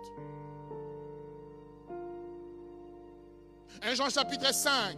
[3.82, 4.98] 1 Jean chapitre 5,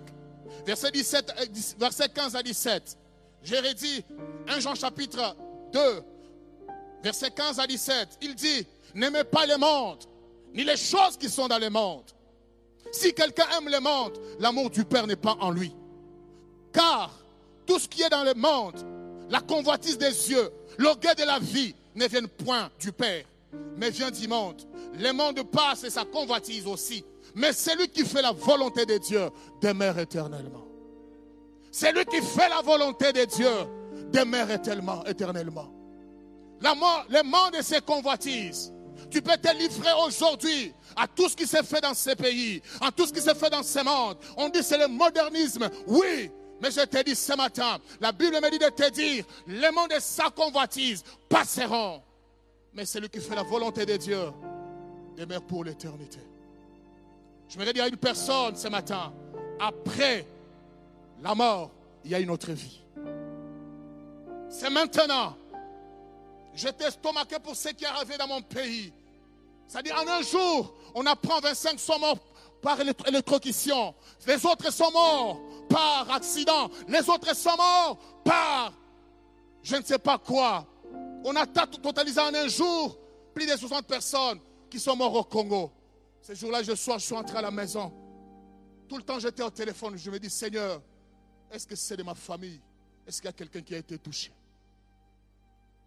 [0.65, 1.45] verset, 17, euh,
[1.77, 2.97] verset 15 à 17.
[3.43, 4.03] J'ai dit
[4.47, 5.36] 1 Jean chapitre
[5.71, 5.79] 2,
[7.04, 8.20] verset 15 à 17.
[8.22, 10.04] Il dit, n'aimez pas le monde,
[10.54, 12.06] ni les choses qui sont dans le monde.
[12.92, 15.74] Si quelqu'un aime le monde, l'amour du Père n'est pas en lui.
[16.74, 17.12] Car
[17.66, 18.86] tout ce qui est dans le monde,
[19.30, 23.26] la convoitise des yeux, l'orgueil de la vie, ne viennent point du Père,
[23.78, 24.62] mais vient du monde.
[24.98, 27.04] Le monde passe et sa convoitise aussi.
[27.36, 29.30] Mais celui qui fait la volonté de Dieu
[29.62, 30.68] demeure éternellement.
[31.72, 33.50] Celui qui fait la volonté de Dieu
[34.12, 35.06] demeure éternellement.
[35.06, 35.81] éternellement.
[36.62, 38.71] La mort, le monde et ses convoitises.
[39.10, 42.91] Tu peux te livrer aujourd'hui à tout ce qui s'est fait dans ces pays, à
[42.91, 44.17] tout ce qui s'est fait dans ce monde.
[44.38, 45.69] On dit c'est le modernisme.
[45.88, 49.71] Oui, mais je te dis ce matin, la Bible me dit de te dire, le
[49.74, 52.02] monde et sa convoitise passeront.
[52.74, 54.32] Mais celui qui fait la volonté de Dieu
[55.17, 56.19] demeure pour l'éternité.
[57.50, 59.12] Je voudrais dire à une personne ce matin,
[59.60, 60.26] après
[61.21, 61.71] la mort,
[62.06, 62.82] il y a une autre vie.
[64.50, 65.36] C'est maintenant.
[66.54, 68.94] J'étais estomaqué pour ce qui est arrivé dans mon pays.
[69.68, 72.20] C'est-à-dire, en un jour, on apprend 25 sont morts
[72.62, 73.96] par électrocution.
[74.28, 76.70] Les autres sont morts par accident.
[76.88, 78.74] Les autres sont morts par
[79.64, 80.68] je ne sais pas quoi.
[81.24, 82.98] On a totalisé en un jour
[83.34, 85.72] plus de 60 personnes qui sont mortes au Congo.
[86.22, 87.92] Ce jour-là, je suis, je suis entré à la maison.
[88.88, 89.98] Tout le temps, j'étais au téléphone.
[89.98, 90.82] Je me dis, Seigneur,
[91.52, 92.60] est-ce que c'est de ma famille?
[93.08, 94.32] Est-ce qu'il y a quelqu'un qui a été touché?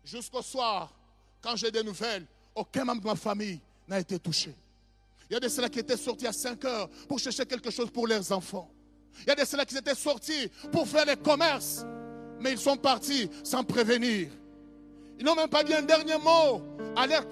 [0.04, 0.92] Jusqu'au soir,
[1.40, 4.54] quand j'ai des nouvelles, aucun membre de ma famille n'a été touché.
[5.28, 7.90] Il y a de ceux qui étaient sortis à 5 heures pour chercher quelque chose
[7.90, 8.70] pour leurs enfants.
[9.22, 11.84] Il y a de ceux qui étaient sortis pour faire les commerces.
[12.40, 14.28] Mais ils sont partis sans prévenir.
[15.18, 16.62] Ils n'ont même pas dit un dernier mot
[16.96, 17.28] à leurs,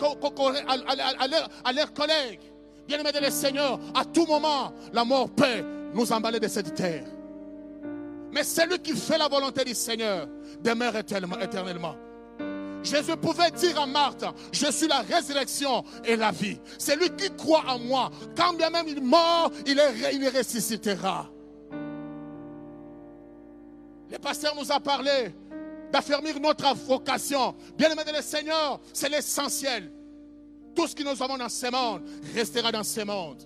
[1.92, 2.40] collègues.
[2.86, 7.04] Bien-aimés de le Seigneur, à tout moment, la mort peut nous emballer de cette terre.
[8.32, 10.26] Mais celui qui fait la volonté du Seigneur
[10.62, 11.96] demeure éternellement.
[12.82, 16.58] Jésus pouvait dire à Marthe, je suis la résurrection et la vie.
[16.78, 18.10] C'est lui qui croit en moi.
[18.36, 21.30] Quand bien même il mort, il, est, ressuscitera.
[24.10, 25.34] Le pasteur nous a parlé
[25.92, 27.54] d'affermir notre vocation.
[27.76, 29.90] Bien aimé de le Seigneur, c'est l'essentiel.
[30.74, 32.02] Tout ce que nous avons dans ce monde
[32.34, 33.42] restera dans ce monde.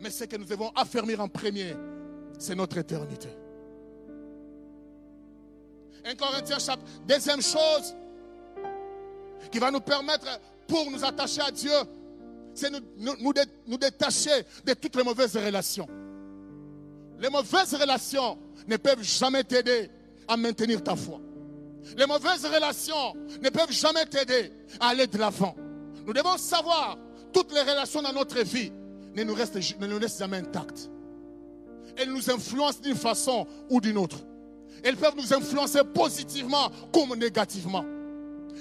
[0.00, 1.74] Mais ce que nous devons affermir en premier,
[2.38, 3.28] c'est notre éternité.
[6.08, 6.88] Un Corinthiens chapitre.
[7.06, 7.94] Deuxième chose
[9.50, 10.26] qui va nous permettre
[10.68, 11.72] pour nous attacher à Dieu,
[12.54, 13.14] c'est nous,
[13.66, 15.88] nous, détacher de toutes les mauvaises relations.
[17.18, 18.38] Les mauvaises relations
[18.68, 19.90] ne peuvent jamais t'aider
[20.28, 21.20] à maintenir ta foi.
[21.96, 25.56] Les mauvaises relations ne peuvent jamais t'aider à aller de l'avant.
[26.06, 26.98] Nous devons savoir,
[27.32, 28.70] toutes les relations dans notre vie
[29.14, 30.88] ne nous, restent, ne nous laissent jamais intactes.
[31.96, 34.18] Elles nous influencent d'une façon ou d'une autre.
[34.82, 37.84] Elles peuvent nous influencer positivement comme négativement.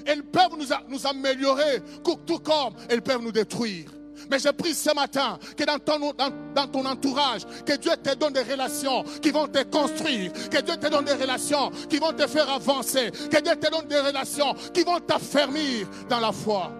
[0.05, 3.89] Elles peuvent nous, nous améliorer tout comme elles peuvent nous détruire.
[4.29, 6.13] Mais je prie ce matin que dans ton,
[6.53, 10.77] dans, ton, entourage, que Dieu te donne des relations qui vont te construire, que Dieu
[10.77, 14.53] te donne des relations qui vont te faire avancer, que Dieu te donne des relations
[14.73, 16.71] qui vont t'affermir dans la foi.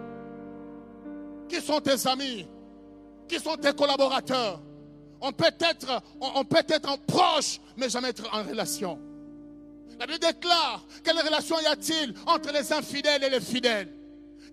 [1.50, 2.48] Qui sont tes amis?
[3.28, 4.62] Qui sont tes collaborateurs?
[5.21, 9.00] On peut être, on, peut être en proche, mais jamais être en relation.
[9.99, 13.91] La Bible déclare quelle relation y a-t-il entre les infidèles et les fidèles?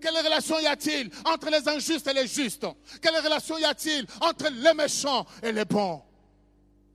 [0.01, 2.65] Quelle relation y a-t-il entre les injustes et les justes?
[3.01, 6.03] Quelle relation y a-t-il entre les méchants et les bons?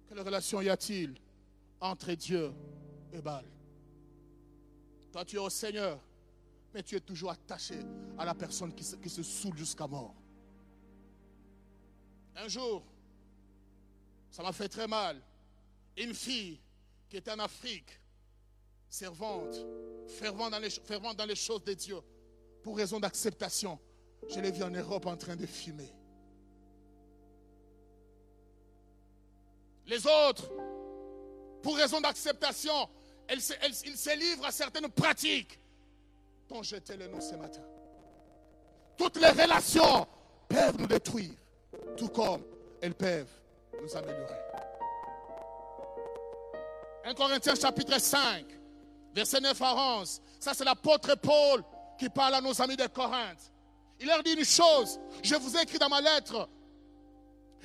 [0.08, 1.14] Quelle relation y a-t-il
[1.80, 2.52] entre Dieu
[3.12, 3.44] et Baal?
[5.12, 5.98] Toi, tu es au Seigneur,
[6.74, 7.78] mais tu es toujours attaché
[8.18, 10.14] à la personne qui se, qui se saoule jusqu'à mort.
[12.36, 12.84] Un jour,
[14.30, 15.20] ça m'a fait très mal.
[15.96, 16.60] Une fille
[17.08, 17.98] qui était en Afrique,
[18.88, 19.54] servante,
[20.06, 21.98] fervente dans les, dans les choses de Dieu,
[22.62, 23.78] pour raison d'acceptation,
[24.28, 25.92] je l'ai vue en Europe en train de fumer.
[29.86, 30.50] Les autres,
[31.62, 32.88] pour raison d'acceptation,
[33.30, 35.58] ils se livrent à certaines pratiques
[36.48, 37.62] dont j'étais le nom ce matin.
[38.96, 40.06] Toutes les relations
[40.48, 41.34] peuvent nous détruire,
[41.96, 42.42] tout comme
[42.80, 43.30] elles peuvent
[43.82, 44.34] nous améliorer.
[47.04, 48.44] 1 Corinthiens chapitre 5,
[49.18, 50.20] verset 9 à 11.
[50.38, 51.64] Ça, c'est l'apôtre Paul
[51.98, 53.52] qui parle à nos amis de Corinthe.
[54.00, 55.00] Il leur dit une chose.
[55.22, 56.48] Je vous ai écrit dans ma lettre.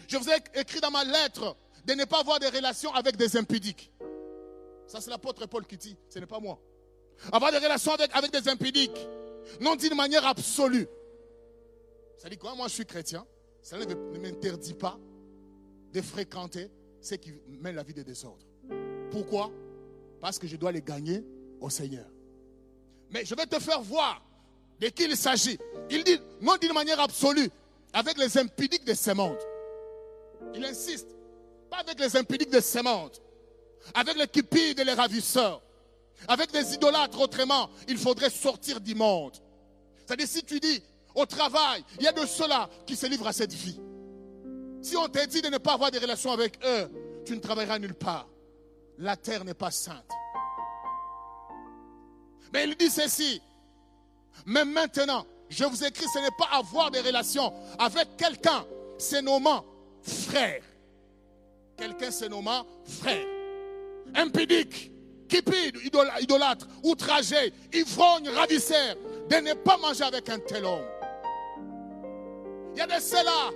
[0.07, 3.37] Je vous ai écrit dans ma lettre de ne pas avoir des relations avec des
[3.37, 3.91] impudiques.
[4.87, 6.59] Ça, c'est l'apôtre Paul qui dit, ce n'est pas moi.
[7.31, 9.07] Avoir des relations avec, avec des impudiques,
[9.61, 10.87] non d'une manière absolue.
[12.17, 12.55] Ça dit quoi?
[12.55, 13.25] Moi, je suis chrétien.
[13.61, 13.85] Ça ne
[14.17, 14.97] m'interdit pas
[15.93, 18.45] de fréquenter ceux qui mènent la vie de désordre.
[19.11, 19.51] Pourquoi?
[20.19, 21.23] Parce que je dois les gagner
[21.63, 22.05] au Seigneur.
[23.09, 24.21] Mais je vais te faire voir
[24.79, 25.57] de qui il s'agit.
[25.89, 27.49] Il dit, non d'une manière absolue,
[27.93, 29.37] avec les impudiques de ce monde.
[30.53, 31.07] Il insiste,
[31.69, 33.11] pas avec les impudiques de ce monde,
[33.93, 35.61] avec les cupides et les ravisseurs,
[36.27, 39.33] avec les idolâtres autrement, il faudrait sortir du monde.
[40.05, 40.83] C'est-à-dire, si tu dis,
[41.15, 43.79] au travail, il y a de ceux-là qui se livrent à cette vie.
[44.81, 46.89] Si on te dit de ne pas avoir de relations avec eux,
[47.25, 48.27] tu ne travailleras nulle part.
[48.97, 50.11] La terre n'est pas sainte.
[52.53, 53.41] Mais il dit ceci.
[54.45, 58.65] Mais maintenant, je vous écris, ce n'est pas avoir des relations avec quelqu'un,
[58.97, 59.65] c'est nommant
[60.03, 60.61] frère.
[61.75, 63.25] Quelqu'un se nommant frère.
[64.15, 64.91] Impudique,
[65.27, 65.77] cupide,
[66.21, 68.95] idolâtre, outragé, ivrogne, ravisseur,
[69.29, 70.85] de ne pas manger avec un tel homme.
[72.73, 73.51] Il y a de ceux-là,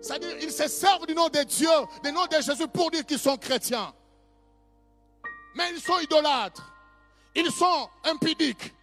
[0.00, 1.68] c'est-à-dire ils se servent du nom de Dieu,
[2.04, 3.92] du nom de Jésus pour dire qu'ils sont chrétiens.
[5.56, 6.70] Mais ils sont idolâtres.
[7.34, 8.74] Ils sont impudiques.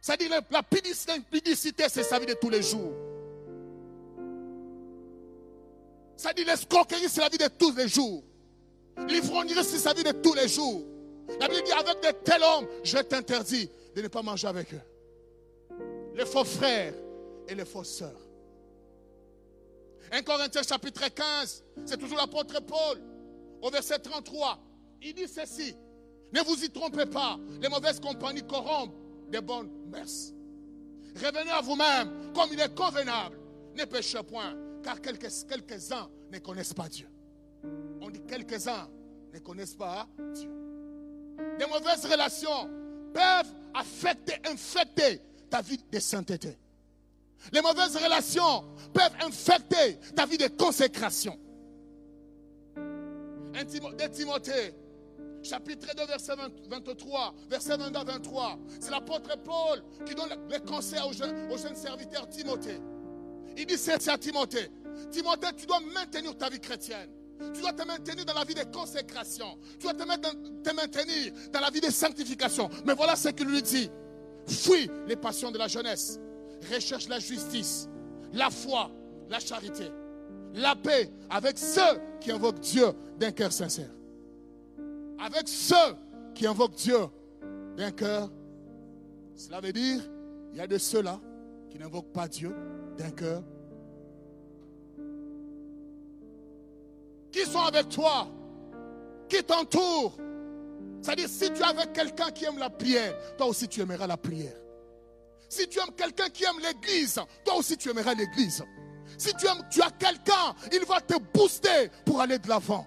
[0.00, 2.92] C'est-à-dire la pudicité, c'est sa vie de tous les jours.
[6.16, 8.22] C'est-à-dire l'escroquerie, c'est la vie de tous les jours.
[9.08, 10.82] L'ivrognerie, c'est sa vie de tous les jours.
[11.40, 14.80] La Bible dit avec de tels hommes, je t'interdis de ne pas manger avec eux.
[16.14, 16.94] Les faux frères
[17.48, 18.20] et les faux sœurs.
[20.10, 23.00] 1 Corinthiens chapitre 15, c'est toujours l'apôtre Paul,
[23.62, 24.58] au verset 33.
[25.00, 25.74] Il dit ceci.
[26.32, 27.38] Ne vous y trompez pas.
[27.60, 28.94] Les mauvaises compagnies corrompent
[29.28, 30.32] des bonnes mœurs.
[31.16, 33.38] Revenez à vous-même comme il est convenable.
[33.76, 37.08] Ne péchez point, car quelques-uns ne connaissent pas Dieu.
[38.00, 38.88] On dit quelques-uns
[39.32, 40.50] ne connaissent pas Dieu.
[41.58, 42.70] Des mauvaises relations
[43.12, 46.56] peuvent affecter, infecter ta vie de sainteté.
[47.52, 51.38] Les mauvaises relations peuvent infecter ta vie de consécration.
[53.54, 54.74] De Timothée,
[55.42, 56.32] chapitre 2, verset
[56.68, 58.58] 23, verset 22 à 23.
[58.80, 62.80] C'est l'apôtre Paul qui donne le conseil au jeune, au jeune serviteur Timothée.
[63.56, 64.70] Il dit c'est à Timothée.
[65.10, 67.10] Timothée, tu dois maintenir ta vie chrétienne.
[67.54, 69.58] Tu dois te maintenir dans la vie de consécration.
[69.78, 72.70] Tu dois te, te maintenir dans la vie de sanctification.
[72.84, 73.90] Mais voilà ce qu'il lui dit.
[74.46, 76.18] Fuis les passions de la jeunesse.
[76.72, 77.88] Recherche la justice,
[78.32, 78.90] la foi,
[79.28, 79.90] la charité,
[80.54, 82.86] la paix avec ceux qui invoquent Dieu
[83.18, 83.90] d'un cœur sincère
[85.22, 85.96] avec ceux
[86.34, 86.98] qui invoquent Dieu
[87.76, 88.30] d'un cœur.
[89.36, 90.00] Cela veut dire,
[90.52, 91.20] il y a de ceux-là
[91.70, 92.54] qui n'invoquent pas Dieu
[92.98, 93.42] d'un cœur.
[97.30, 98.28] Qui sont avec toi,
[99.28, 100.16] qui t'entourent.
[101.00, 104.16] C'est-à-dire, si tu es avec quelqu'un qui aime la prière, toi aussi tu aimeras la
[104.16, 104.56] prière.
[105.48, 108.62] Si tu aimes quelqu'un qui aime l'église, toi aussi tu aimeras l'église.
[109.18, 112.86] Si tu aimes, as quelqu'un, il va te booster pour aller de l'avant.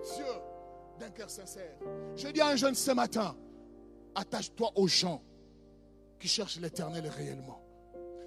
[0.00, 0.24] Dieu
[0.98, 1.76] d'un cœur sincère.
[2.16, 3.36] Je dis à un jeune ce matin,
[4.14, 5.22] attache-toi aux gens
[6.18, 7.60] qui cherchent l'éternel réellement.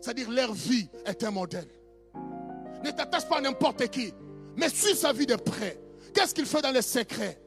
[0.01, 1.67] C'est-à-dire leur vie est un modèle.
[2.83, 4.13] Ne t'attache pas à n'importe qui,
[4.55, 5.79] mais suis sa vie de près.
[6.13, 7.39] Qu'est-ce qu'il fait dans les secrets?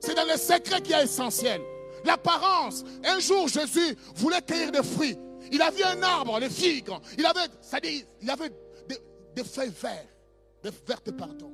[0.00, 1.60] C'est dans les secrets qui est essentiel.
[2.04, 2.84] L'apparence.
[3.04, 5.18] Un jour, Jésus voulait cueillir des fruits.
[5.50, 6.90] Il avait un arbre, les figues.
[7.16, 7.48] Il avait,
[7.82, 8.50] dit, il avait
[9.34, 10.08] des, feuilles vertes,
[10.62, 11.52] des vertes pardon.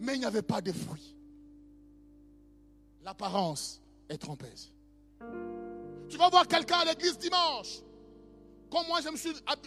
[0.00, 1.13] Mais il n'y avait pas de fruits.
[3.04, 4.72] L'apparence est trompeuse.
[6.08, 7.80] Tu vas voir quelqu'un à l'église dimanche.
[8.70, 9.00] Comme moi,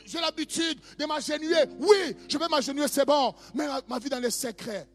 [0.05, 1.65] j'ai l'habitude de m'agenouiller.
[1.79, 3.33] Oui, je vais m'agenouiller, c'est bon.
[3.53, 4.87] Mais ma, vie dans les secrets.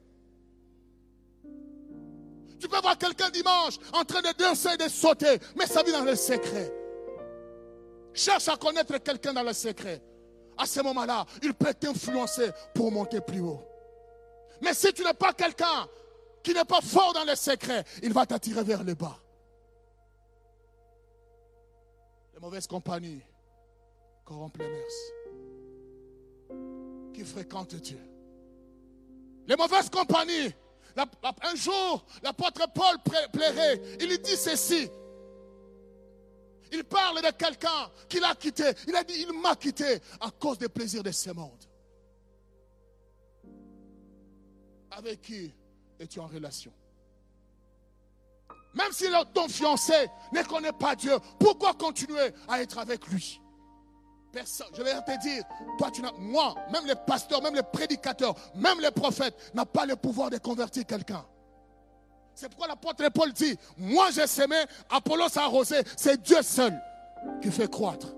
[2.58, 5.92] Tu peux voir quelqu'un dimanche en train de danser et de sauter, mais sa vie
[5.92, 6.72] dans les secrets.
[8.12, 10.02] Cherche à connaître quelqu'un dans le secret.
[10.58, 13.64] À ce moment-là, il peut t'influencer pour monter plus haut.
[14.60, 15.88] Mais si tu n'es pas quelqu'un
[16.42, 19.18] qui n'est pas fort dans les secrets, il va t'attirer vers le bas.
[22.34, 23.22] Les mauvaises compagnies
[24.24, 25.12] corrompent les mœurs.
[27.14, 28.00] Qui fréquentent Dieu.
[29.46, 30.52] Les mauvaises compagnies.
[30.96, 32.96] un jour, l'apôtre Paul
[33.32, 33.80] plairait.
[34.00, 34.90] Il dit ceci.
[36.72, 38.64] Il parle de quelqu'un qui l'a quitté.
[38.88, 41.62] Il a dit, il m'a quitté à cause des plaisirs de ce monde.
[44.90, 45.54] Avec qui
[46.00, 46.72] es-tu en relation
[48.74, 49.94] Même si ton fiancé
[50.32, 53.40] ne connaît pas Dieu, pourquoi continuer à être avec lui?
[54.32, 55.44] Personne, je vais te dire,
[55.78, 59.84] toi tu n'as, moi, même les pasteurs, même les prédicateurs, même les prophètes n'ont pas
[59.84, 61.24] le pouvoir de convertir quelqu'un.
[62.34, 64.56] C'est pourquoi l'apôtre Paul dit, moi j'ai semé,
[64.88, 66.80] Apollos a arrosé, c'est Dieu seul
[67.42, 68.08] qui fait croître.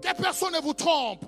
[0.00, 1.24] Que personne ne vous trompe.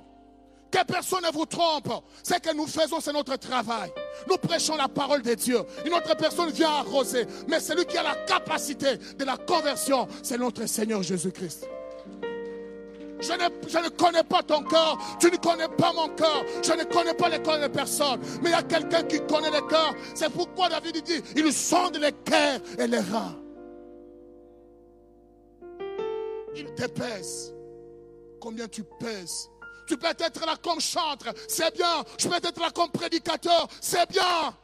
[0.71, 1.89] Que personne ne vous trompe.
[2.23, 3.91] Ce que nous faisons, c'est notre travail.
[4.29, 5.61] Nous prêchons la parole de Dieu.
[5.85, 7.27] Une autre personne vient arroser.
[7.49, 11.67] Mais celui qui a la capacité de la conversion, c'est notre Seigneur Jésus-Christ.
[13.21, 14.99] Je ne, connais pas ton cœur.
[15.19, 16.45] Tu ne connais pas mon cœur.
[16.63, 18.21] Je ne connais pas les cœurs de personne.
[18.43, 19.95] Mais il y a quelqu'un qui connaît les cœurs.
[20.15, 23.37] C'est pourquoi David dit, il sonde les cœurs et les reins.
[26.57, 27.55] Il te pèse.
[28.41, 29.51] Combien tu pèses.
[29.91, 32.05] Tu peux être là comme chantre, c'est bien.
[32.17, 34.57] Je peux être là comme prédicateur, c'est bien.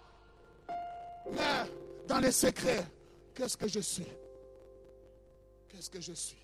[1.33, 1.69] Mais
[2.07, 2.87] dans les secrets,
[3.35, 4.07] qu'est-ce que je suis?
[5.69, 6.39] Qu'est-ce que je suis?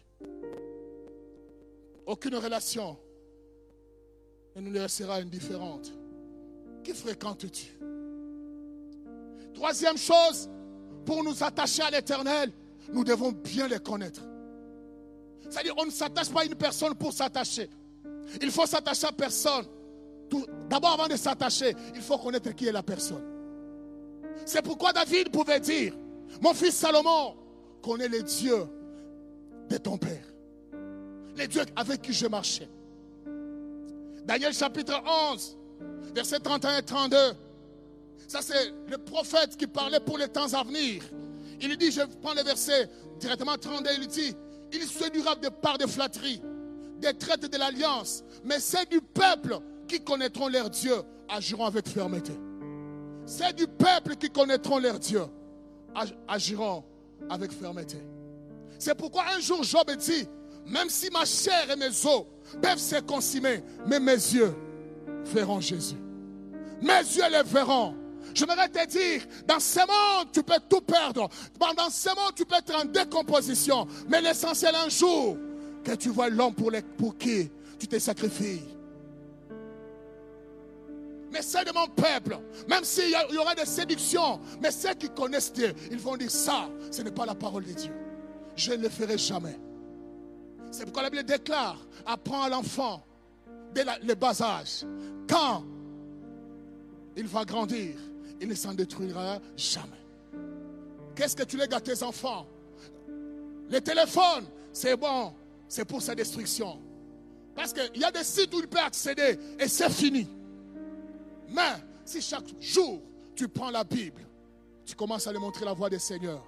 [2.06, 2.98] Aucune relation
[4.56, 5.92] ne nous laissera indifférente.
[6.82, 7.78] Qui fréquentes-tu?
[9.54, 10.50] Troisième chose,
[11.06, 12.50] pour nous attacher à l'éternel,
[12.92, 14.22] nous devons bien les connaître.
[15.48, 17.70] C'est-à-dire, on ne s'attache pas à une personne pour s'attacher.
[18.40, 19.66] Il faut s'attacher à personne.
[20.68, 23.22] D'abord, avant de s'attacher, il faut connaître qui est la personne.
[24.46, 25.94] C'est pourquoi David pouvait dire,
[26.40, 27.36] mon fils Salomon,
[27.82, 28.66] connais les dieux
[29.68, 30.32] de ton père
[31.36, 32.68] les dieux avec qui je marchais.
[34.24, 35.02] Daniel chapitre
[35.32, 35.56] 11,
[36.14, 37.16] versets 31 et 32.
[38.28, 41.02] Ça, c'est le prophète qui parlait pour les temps à venir.
[41.60, 44.34] Il dit, je prends le verset directement 32, il dit,
[44.72, 46.40] il séduira de part de flatterie,
[47.02, 50.94] des traites de l'alliance, mais c'est du peuple qui connaîtront leur Dieu,
[51.28, 52.32] agiront avec fermeté.
[53.26, 55.22] C'est du peuple qui connaîtront leur Dieu,
[56.26, 56.84] agiront
[57.28, 57.98] avec fermeté.
[58.78, 60.26] C'est pourquoi un jour Job dit,
[60.66, 62.24] même si ma chair et mes os
[62.60, 64.54] peuvent se consumer, mais mes yeux
[65.26, 65.96] verront Jésus.
[66.80, 67.94] Mes yeux les verront.
[68.34, 71.28] Je voudrais te dire, dans ce monde, tu peux tout perdre.
[71.58, 73.86] Dans ce monde, tu peux être en décomposition.
[74.08, 75.36] Mais l'essentiel, un jour,
[75.82, 78.62] que tu vois l'homme pour, pour qui tu te sacrifies.
[81.30, 85.08] Mais c'est de mon peuple, même s'il y, y aura des séductions, mais ceux qui
[85.08, 87.92] connaissent Dieu, ils vont dire ça, ce n'est pas la parole de Dieu.
[88.54, 89.58] Je ne le ferai jamais.
[90.70, 93.02] C'est pourquoi la Bible déclare, apprends à l'enfant
[93.74, 94.84] dès le bas âge.
[95.28, 95.64] Quand
[97.16, 97.94] il va grandir,
[98.40, 99.88] il ne s'en détruira jamais.
[101.14, 102.46] Qu'est-ce que tu lègues à tes enfants?
[103.68, 105.32] Les téléphones, c'est bon,
[105.72, 106.78] c'est pour sa destruction.
[107.54, 110.28] Parce qu'il y a des sites où il peut accéder et c'est fini.
[111.48, 113.00] Mais si chaque jour
[113.34, 114.20] tu prends la Bible,
[114.84, 116.44] tu commences à lui montrer la voie des Seigneur,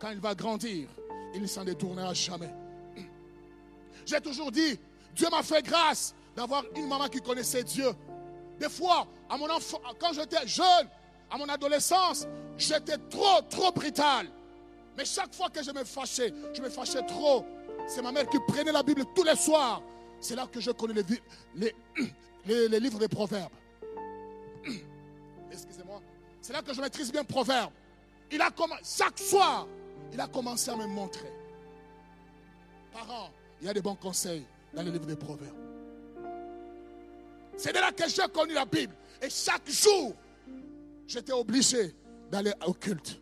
[0.00, 0.88] quand il va grandir,
[1.34, 2.48] il ne s'en détournera jamais.
[4.06, 4.78] J'ai toujours dit,
[5.14, 7.90] Dieu m'a fait grâce d'avoir une maman qui connaissait Dieu.
[8.58, 9.06] Des fois,
[10.00, 10.88] quand j'étais jeune,
[11.30, 14.26] à mon adolescence, j'étais trop, trop brutal.
[14.96, 17.44] Mais chaque fois que je me fâchais, je me fâchais trop.
[17.86, 19.82] C'est ma mère qui prenait la Bible tous les soirs.
[20.20, 21.02] C'est là que je connais
[21.54, 21.74] les,
[22.46, 23.52] les, livres des proverbes.
[25.52, 26.00] Excusez-moi.
[26.40, 27.72] C'est là que je maîtrise bien proverbes.
[28.30, 28.50] Il a
[28.82, 29.66] chaque soir,
[30.12, 31.32] il a commencé à me montrer.
[32.92, 33.30] Parents,
[33.60, 35.54] il y a des bons conseils dans le livre des Proverbes.
[37.56, 38.94] C'est de là que j'ai connu la Bible.
[39.22, 40.14] Et chaque jour,
[41.06, 41.94] j'étais obligé
[42.30, 43.20] d'aller au culte.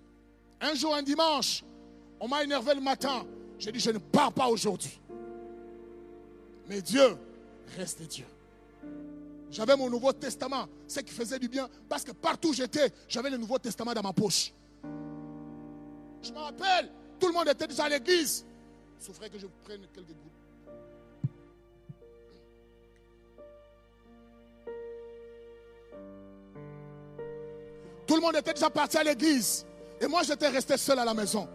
[0.60, 1.62] Un jour, un dimanche,
[2.20, 3.26] on m'a énervé le matin.
[3.62, 5.00] J'ai dit, je ne pars pas aujourd'hui.
[6.68, 7.16] Mais Dieu
[7.76, 8.24] reste Dieu.
[9.52, 13.30] J'avais mon Nouveau Testament, ce qui faisait du bien, parce que partout où j'étais, j'avais
[13.30, 14.52] le Nouveau Testament dans ma poche.
[16.22, 16.90] Je me rappelle,
[17.20, 18.44] tout le monde était déjà à l'église.
[18.98, 20.32] Souffrait que je prenne quelques gouttes.
[28.08, 29.64] Tout le monde était déjà parti à l'église.
[30.00, 31.48] Et moi, j'étais resté seul à la maison.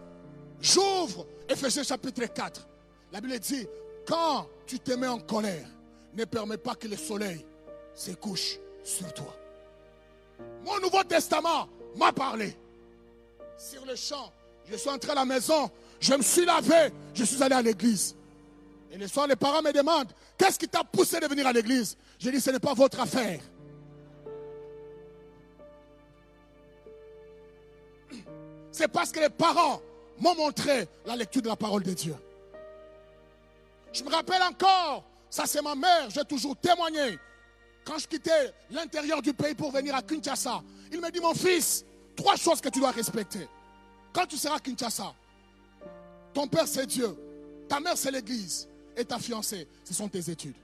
[0.60, 2.66] J'ouvre Ephésiens chapitre 4.
[3.12, 3.66] La Bible dit,
[4.06, 5.68] quand tu te mets en colère,
[6.14, 7.44] ne permets pas que le soleil
[7.94, 9.34] se couche sur toi.
[10.64, 12.56] Mon Nouveau Testament m'a parlé.
[13.56, 14.32] Sur le champ,
[14.70, 18.14] je suis entré à la maison, je me suis lavé, je suis allé à l'église.
[18.90, 21.96] Et le soir, les parents me demandent, qu'est-ce qui t'a poussé de venir à l'église?
[22.18, 23.40] J'ai dit, ce n'est pas votre affaire.
[28.70, 29.82] C'est parce que les parents
[30.20, 32.14] m'ont montré la lecture de la parole de Dieu.
[33.92, 37.18] Je me rappelle encore, ça c'est ma mère, j'ai toujours témoigné.
[37.84, 40.62] Quand je quittais l'intérieur du pays pour venir à Kinshasa,
[40.92, 41.84] il me dit, mon fils,
[42.16, 43.48] trois choses que tu dois respecter.
[44.12, 45.14] Quand tu seras à Kinshasa,
[46.34, 47.16] ton père c'est Dieu,
[47.68, 50.56] ta mère c'est l'église et ta fiancée, ce sont tes études.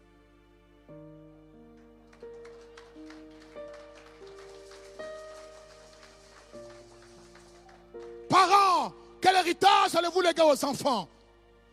[8.29, 8.93] Parents,
[9.25, 11.09] quel héritage allez-vous léguer aux enfants?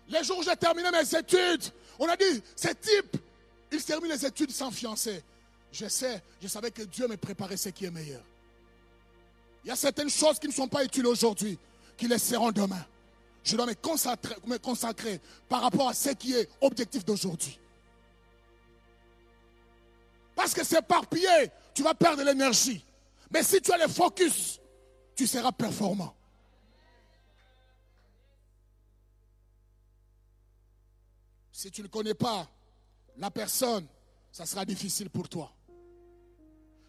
[0.07, 1.65] Les jours où j'ai terminé mes études,
[1.99, 3.17] on a dit, ce type,
[3.69, 5.21] il termine les études sans fiancé.
[5.69, 8.21] Je sais, je savais que Dieu me préparait ce qui est meilleur.
[9.65, 11.59] Il y a certaines choses qui ne sont pas utiles aujourd'hui,
[11.97, 12.85] qui les seront demain.
[13.43, 14.57] Je dois me consacrer, me
[15.49, 17.59] par rapport à ce qui est objectif d'aujourd'hui.
[20.35, 22.85] Parce que c'est par pied, tu vas perdre l'énergie.
[23.29, 24.61] Mais si tu as le focus,
[25.17, 26.15] tu seras performant.
[31.61, 32.47] Si tu ne connais pas
[33.17, 33.85] la personne,
[34.31, 35.53] ça sera difficile pour toi.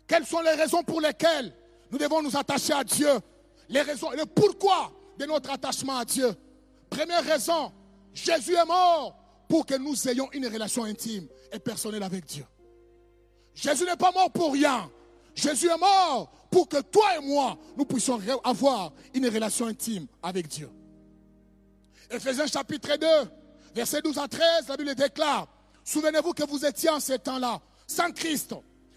[0.06, 1.54] Quelles sont les raisons pour lesquelles
[1.90, 3.10] nous devons nous attacher à Dieu?
[3.68, 6.34] Les raisons, le pourquoi de notre attachement à Dieu.
[6.88, 7.70] Première raison,
[8.14, 9.14] Jésus est mort
[9.46, 12.46] pour que nous ayons une relation intime et personnelle avec Dieu.
[13.54, 14.90] Jésus n'est pas mort pour rien.
[15.34, 20.48] Jésus est mort pour que toi et moi, nous puissions avoir une relation intime avec
[20.48, 20.70] Dieu.
[22.10, 23.06] Ephésiens chapitre 2,
[23.74, 25.48] verset 12 à 13, la Bible déclare,
[25.84, 28.54] souvenez-vous que vous étiez en ces temps-là, sans Christ,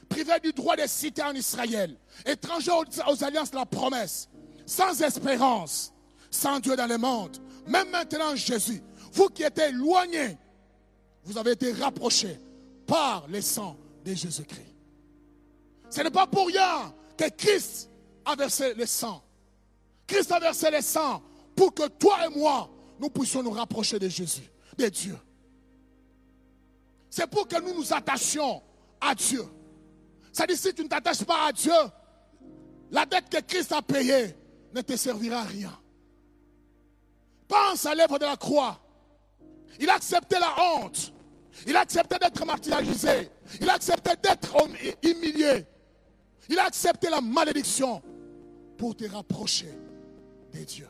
[0.09, 4.29] privé du droit de citer en Israël, étranger aux, alliances de la promesse,
[4.65, 5.93] sans espérance,
[6.29, 7.37] sans Dieu dans le monde.
[7.67, 8.81] Même maintenant, Jésus,
[9.13, 10.37] vous qui étiez éloignés,
[11.23, 12.39] vous avez été rapprochés
[12.85, 14.75] par le sang de Jésus-Christ.
[15.89, 17.89] Ce n'est pas pour rien que Christ
[18.25, 19.23] a versé le sang.
[20.07, 21.23] Christ a versé le sang
[21.55, 22.69] pour que toi et moi,
[22.99, 25.17] nous puissions nous rapprocher de Jésus, de Dieu.
[27.09, 28.61] C'est pour que nous nous attachions
[28.99, 29.45] à Dieu.
[30.47, 31.71] Dit, si tu ne t'attaches pas à Dieu,
[32.91, 34.35] la dette que Christ a payée
[34.73, 35.79] ne te servira à rien.
[37.47, 38.79] Pense à l'œuvre de la croix.
[39.79, 41.13] Il a accepté la honte.
[41.65, 43.29] Il a accepté d'être martyrisé.
[43.61, 44.55] Il a accepté d'être
[45.03, 45.65] humilié.
[46.49, 48.01] Il a accepté la malédiction
[48.77, 49.73] pour te rapprocher
[50.53, 50.87] de Dieu.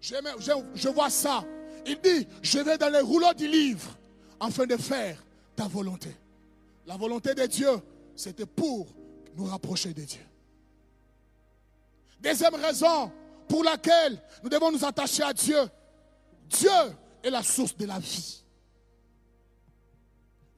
[0.00, 1.44] Je, vois ça.
[1.86, 3.96] Il dit, je vais dans les rouleaux du livre
[4.40, 5.22] afin de faire
[5.54, 6.14] ta volonté.
[6.86, 7.70] La volonté de Dieu,
[8.16, 8.86] c'était pour
[9.34, 10.20] nous rapprocher de Dieu.
[12.20, 13.12] Deuxième raison
[13.48, 15.58] pour laquelle nous devons nous attacher à Dieu.
[16.48, 16.70] Dieu
[17.22, 18.42] est la source de la vie.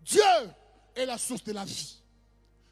[0.03, 0.23] Dieu
[0.95, 1.97] est la source de la vie.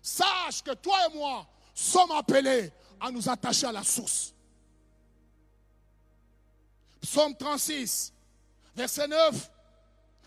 [0.01, 4.33] Sache que toi et moi sommes appelés à nous attacher à la source.
[7.01, 8.14] Psaume 36,
[8.77, 9.51] verset 9.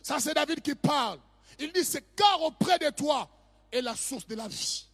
[0.01, 1.19] Ça, c'est David qui parle.
[1.59, 3.29] Il dit, c'est car auprès de toi,
[3.71, 4.85] est la source de la vie.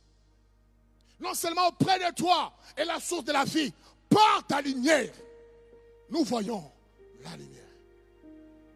[1.20, 3.72] Non seulement auprès de toi est la source de la vie,
[4.10, 5.12] par ta lumière,
[6.10, 6.72] nous voyons
[7.24, 7.62] la lumière.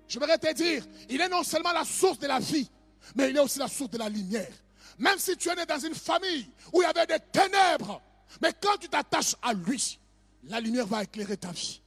[0.07, 2.69] Je voudrais te dire, il est non seulement la source de la vie,
[3.15, 4.51] mais il est aussi la source de la lumière.
[4.97, 8.01] Même si tu es né dans une famille où il y avait des ténèbres,
[8.41, 9.99] mais quand tu t'attaches à lui,
[10.43, 11.81] la lumière va éclairer ta vie.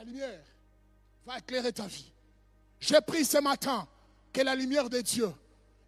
[0.00, 0.40] La lumière
[1.26, 2.10] va éclairer ta vie.
[2.80, 3.86] J'ai pris ce matin
[4.32, 5.30] que la lumière de Dieu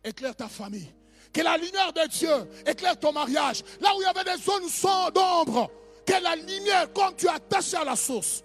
[0.05, 0.93] éclaire ta famille.
[1.33, 2.31] Que la lumière de Dieu
[2.67, 3.65] éclaire ton mariage.
[3.81, 5.71] Là où il y avait des zones sans d'ombre.
[6.05, 8.45] Que la lumière, comme tu es attaché à la source,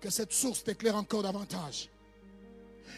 [0.00, 1.90] que cette source t'éclaire encore davantage.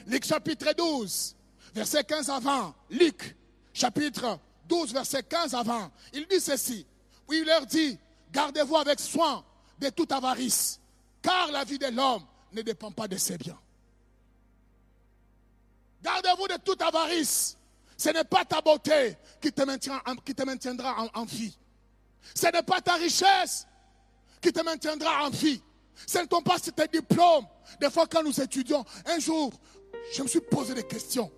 [0.07, 1.35] Luc chapitre 12,
[1.75, 2.75] verset 15 à 20.
[2.91, 3.37] Luc
[3.73, 4.39] chapitre
[4.69, 5.91] 12, verset 15 à 20.
[6.13, 6.87] Il dit ceci.
[7.27, 7.99] Oui, il leur dit,
[8.31, 9.45] gardez-vous avec soin
[9.81, 10.81] de toute avarice,
[11.27, 12.23] car la vie de l'homme
[12.53, 13.59] ne dépend pas de ses biens.
[16.01, 17.59] Gardez-vous de toute avarice.
[17.99, 21.59] Ce n'est pas ta beauté qui te maintiendra, en, vie.
[22.33, 23.67] Ce n'est pas ta richesse
[24.41, 25.61] qui te maintiendra en vie.
[26.07, 27.47] Ce ne sont pas tes diplômes.
[27.81, 29.53] Des fois, quand nous étudions, un jour,
[30.15, 31.33] je me suis posé des questions.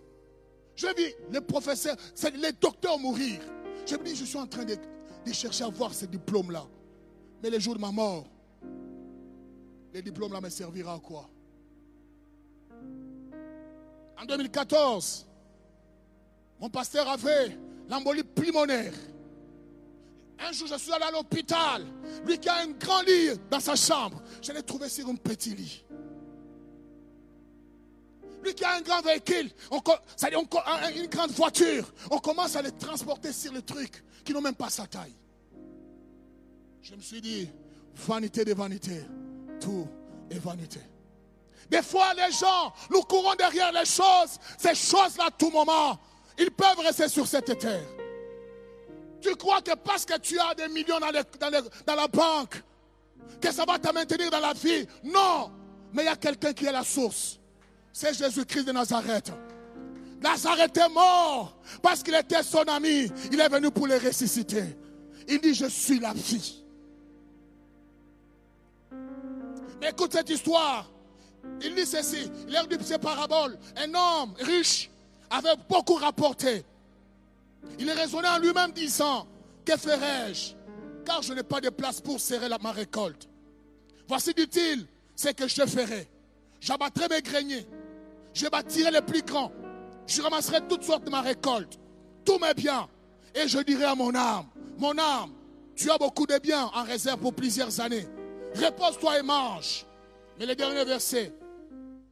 [0.77, 1.97] Je vis les professeurs,
[2.35, 3.41] les docteurs mourir.
[3.87, 4.77] Je me dis, je suis en train de,
[5.25, 6.67] de chercher à voir ces diplômes-là.
[7.43, 8.27] Mais le jour de ma mort,
[9.93, 11.29] les diplômes-là me servira à quoi?
[14.21, 15.27] En 2014,
[16.61, 17.57] mon pasteur avait
[17.89, 18.93] l'embolie pulmonaire.
[20.41, 21.85] Un jour, je suis allé à l'hôpital.
[22.25, 25.55] Lui qui a un grand lit dans sa chambre, je l'ai trouvé sur un petit
[25.55, 25.85] lit.
[28.43, 29.51] Lui qui a un grand véhicule,
[30.17, 34.55] c'est-à-dire une grande voiture, on commence à les transporter sur les trucs qui n'ont même
[34.55, 35.15] pas sa taille.
[36.83, 37.49] Je me suis dit,
[37.95, 39.03] vanité de vanité,
[39.59, 39.87] tout
[40.31, 40.81] est vanité.
[41.71, 45.99] Des fois, les gens, nous courons derrière les choses, ces choses-là, à tout moment,
[46.39, 47.85] ils peuvent rester sur cette terre.
[49.21, 52.63] Tu crois que parce que tu as des millions dans, la banque,
[53.41, 54.87] que ça va te maintenir dans la vie?
[55.03, 55.51] Non,
[55.93, 57.39] mais il y a quelqu'un qui est la source.
[57.93, 59.33] C'est Jésus-Christ de Nazareth.
[60.21, 63.11] Nazareth est mort parce qu'il était son ami.
[63.33, 64.65] Il est venu pour le ressusciter.
[65.29, 66.65] Il dit, je suis la vie.
[69.83, 70.91] Écoute cette histoire.
[71.63, 72.31] Il dit ceci.
[72.49, 73.59] Il a dit ces paraboles.
[73.77, 74.91] Un homme riche
[75.31, 76.65] avait beaucoup rapporté.
[77.79, 79.27] Il raisonné en lui-même disant,
[79.65, 80.55] que ferai-je?
[81.05, 83.29] Car je n'ai pas de place pour serrer ma récolte.
[84.09, 86.09] Voici, dit-il, ce que je ferai.
[86.61, 87.67] J'abattrai mes greniers.
[88.33, 89.53] Je bâtirai les plus grands.
[90.07, 91.79] Je ramasserai toutes sortes de ma récolte.
[92.25, 92.89] Tous mes biens.
[93.35, 94.47] Et je dirai à mon âme,
[94.79, 95.33] mon âme,
[95.77, 98.07] tu as beaucoup de biens en réserve pour plusieurs années.
[98.59, 99.85] Repose-toi et mange.
[100.39, 101.33] Mais le dernier verset,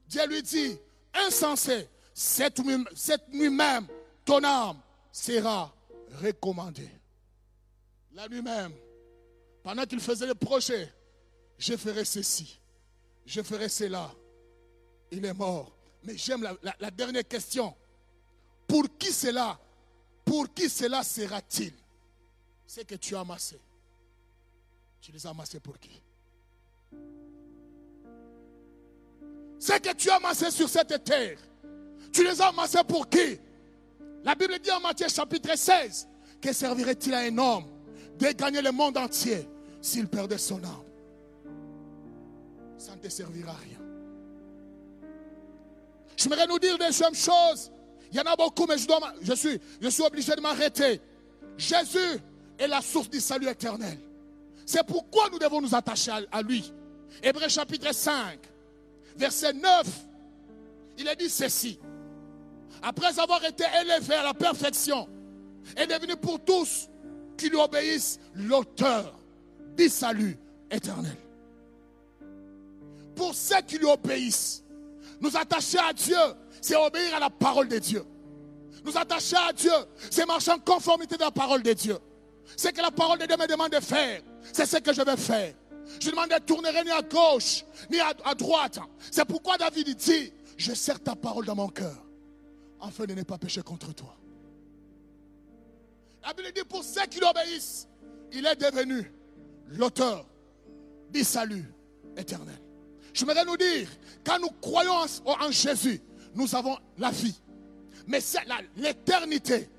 [0.09, 0.79] Dieu lui dit,
[1.15, 3.87] insensé, cette nuit même,
[4.25, 4.81] ton âme
[5.13, 5.75] sera
[6.23, 6.91] recommandée.
[8.13, 8.73] La nuit même,
[9.63, 10.93] pendant qu'il faisait le projet,
[11.59, 12.59] je ferai ceci,
[13.25, 14.11] je ferai cela.
[15.11, 15.73] Il est mort.
[16.03, 17.75] Mais j'aime la, dernière question.
[18.67, 19.59] Pour qui cela
[20.25, 21.73] Pour qui cela sera-t-il?
[22.67, 23.59] C'est que tu as amassé.
[25.01, 26.03] Tu les as amassés pour qui?
[29.59, 31.39] C'est que tu as amassé sur cette terre.
[32.13, 33.39] Tu les as amassés pour qui?
[34.23, 36.09] La Bible dit en Matthieu chapitre 16
[36.41, 37.65] Que servirait-il à un homme
[38.19, 39.49] de gagner le monde entier
[39.81, 40.85] s'il perdait son âme?
[42.79, 43.79] Ça ne te servira à rien.
[46.17, 47.71] Je voudrais nous dire des mêmes choses.
[48.11, 49.35] Il y en a beaucoup, mais je,
[49.91, 51.01] suis obligé de m'arrêter.
[51.59, 52.19] Jésus
[52.59, 53.99] est la source du salut éternel.
[54.67, 56.73] C'est pourquoi nous devons nous attacher à, lui.
[57.23, 58.41] Hébreu chapitre 5,
[59.17, 59.87] verset 9,
[60.99, 61.79] il est dit ceci.
[62.83, 65.09] Après avoir été élevé à la perfection,
[65.77, 66.89] est devenu pour tous
[67.37, 69.15] qui lui obéissent l'auteur
[69.77, 70.37] du salut
[70.71, 71.17] éternel.
[73.15, 74.65] Pour ceux qui lui obéissent,
[75.21, 76.17] nous attacher à Dieu,
[76.61, 78.05] c'est obéir à la parole de Dieu.
[78.85, 79.73] Nous attacher à Dieu,
[80.11, 81.99] c'est marcher en conformité de la parole de Dieu.
[82.57, 84.23] C'est que la parole de Dieu me demande de faire.
[84.53, 85.55] C'est ce que je vais faire.
[86.01, 88.79] Je demande de tourner ni à gauche, ni à, droite.
[89.11, 92.05] C'est pourquoi David dit, je sers ta parole dans mon cœur,
[92.81, 94.17] afin de ne pas pécher contre toi.
[96.25, 97.89] La Bible dit, pour ceux qui l'obéissent,
[98.33, 99.13] il est devenu
[99.69, 100.27] l'auteur
[101.11, 101.65] du salut
[102.17, 102.59] éternel.
[103.15, 103.89] Je voudrais nous dire,
[104.25, 106.01] quand nous croyons en, Jésus,
[106.35, 107.41] nous avons la vie.
[108.07, 108.19] Mais
[108.77, 109.71] l'éternité,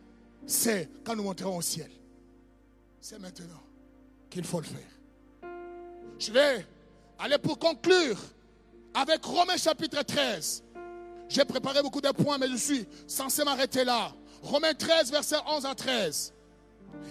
[0.46, 1.92] c'est quand nous monterons au ciel.
[3.00, 3.67] C'est maintenant
[4.30, 5.50] qu'il faut le faire.
[6.20, 6.66] Je vais
[7.20, 8.18] aller pour conclure
[8.94, 10.64] avec Romains chapitre 13.
[11.30, 14.14] J'ai préparé beaucoup de points, mais je suis censé m'arrêter là.
[14.42, 16.34] Romains 13, verset 11 à 13.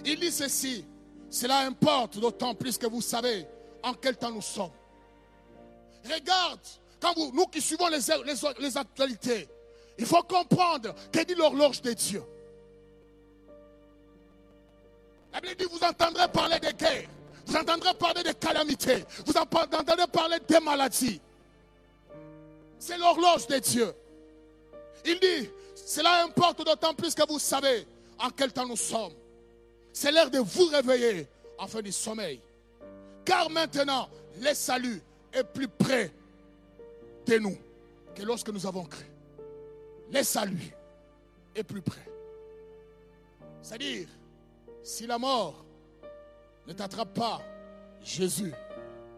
[0.05, 0.85] Il dit ceci.
[1.29, 3.45] Cela importe d'autant plus que vous savez
[3.83, 4.71] en quel temps nous sommes.
[6.05, 6.59] Regarde,
[7.01, 7.99] quand vous, nous qui suivons les,
[8.59, 9.47] les, actualités,
[9.97, 12.23] il faut comprendre que dit l'horloge de Dieu.
[15.33, 17.07] La Bible dit, vous entendrez parler de guerres,
[17.45, 21.21] vous entendrez parler de calamités, vous entendrez parler des maladies.
[22.79, 23.93] C'est l'horloge de Dieu.
[25.05, 27.87] Il dit, cela importe d'autant plus que vous savez
[28.19, 29.13] en quel temps nous sommes.
[29.93, 32.39] C'est l'heure de vous réveiller en fin du sommeil.
[33.25, 34.09] Car maintenant,
[34.39, 35.01] le salut
[35.33, 36.11] est plus près
[37.25, 37.57] de nous
[38.15, 39.05] que lorsque nous avons cru.
[40.11, 40.73] Le salut
[41.55, 42.05] est plus près.
[43.61, 44.07] C'est-à-dire,
[44.87, 45.65] si la mort
[46.65, 47.41] ne t'attrape pas,
[48.01, 48.53] Jésus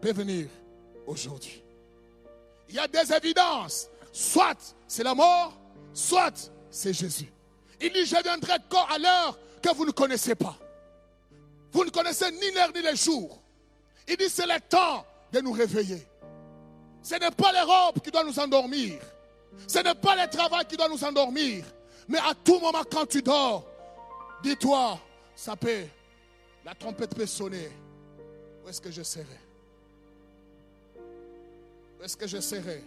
[0.00, 0.48] peut venir
[1.06, 1.62] aujourd'hui.
[2.68, 3.88] il y a des évidences.
[4.12, 5.56] Soit c'est la mort,
[5.94, 7.32] soit c'est Jésus.
[7.80, 10.56] Il dit, je viendrai quand à l'heure que vous ne connaissez pas.
[11.70, 13.40] Vous ne connaissez ni l'heure ni les jours.
[14.08, 16.04] Il dit, c'est le temps de nous réveiller.
[17.00, 19.00] Ce n'est pas les robes qui doivent nous endormir.
[19.68, 21.64] Ce n'est pas le travail qui doit nous endormir.
[22.08, 23.64] Mais à tout moment, quand tu dors,
[24.42, 24.98] dis-toi,
[25.34, 25.84] ça peut,
[26.64, 27.70] la trompette peut sonner.
[28.64, 29.24] Où est-ce que je serai?
[31.98, 32.84] Où est-ce que je serai?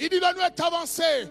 [0.00, 1.28] Il dit, la nuit est avancée.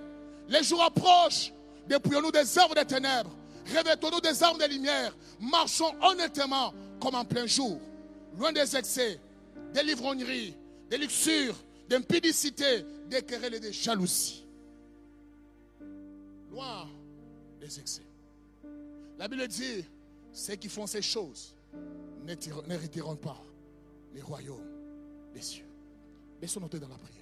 [0.47, 1.51] Les jours approchent.
[1.88, 3.32] Dépouillons-nous des œuvres des ténèbres.
[3.67, 5.15] Revêtons-nous des armes de lumière.
[5.39, 7.80] Marchons honnêtement comme en plein jour.
[8.38, 9.19] Loin des excès,
[9.73, 10.55] des livrogneries,
[10.89, 11.55] des luxures,
[11.88, 14.45] d'impudicité, des querelles et des jalousies.
[16.51, 16.88] Loin
[17.59, 18.03] des excès.
[19.17, 19.86] La Bible dit,
[20.36, 21.55] ceux qui font ces choses
[22.25, 23.41] n'hériteront pas
[24.13, 24.67] les royaumes
[25.33, 25.65] des cieux.
[26.41, 27.21] Baissons-nous dans la prière.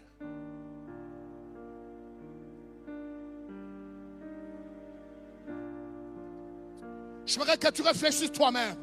[7.25, 8.75] Je voudrais que tu réfléchisses toi-même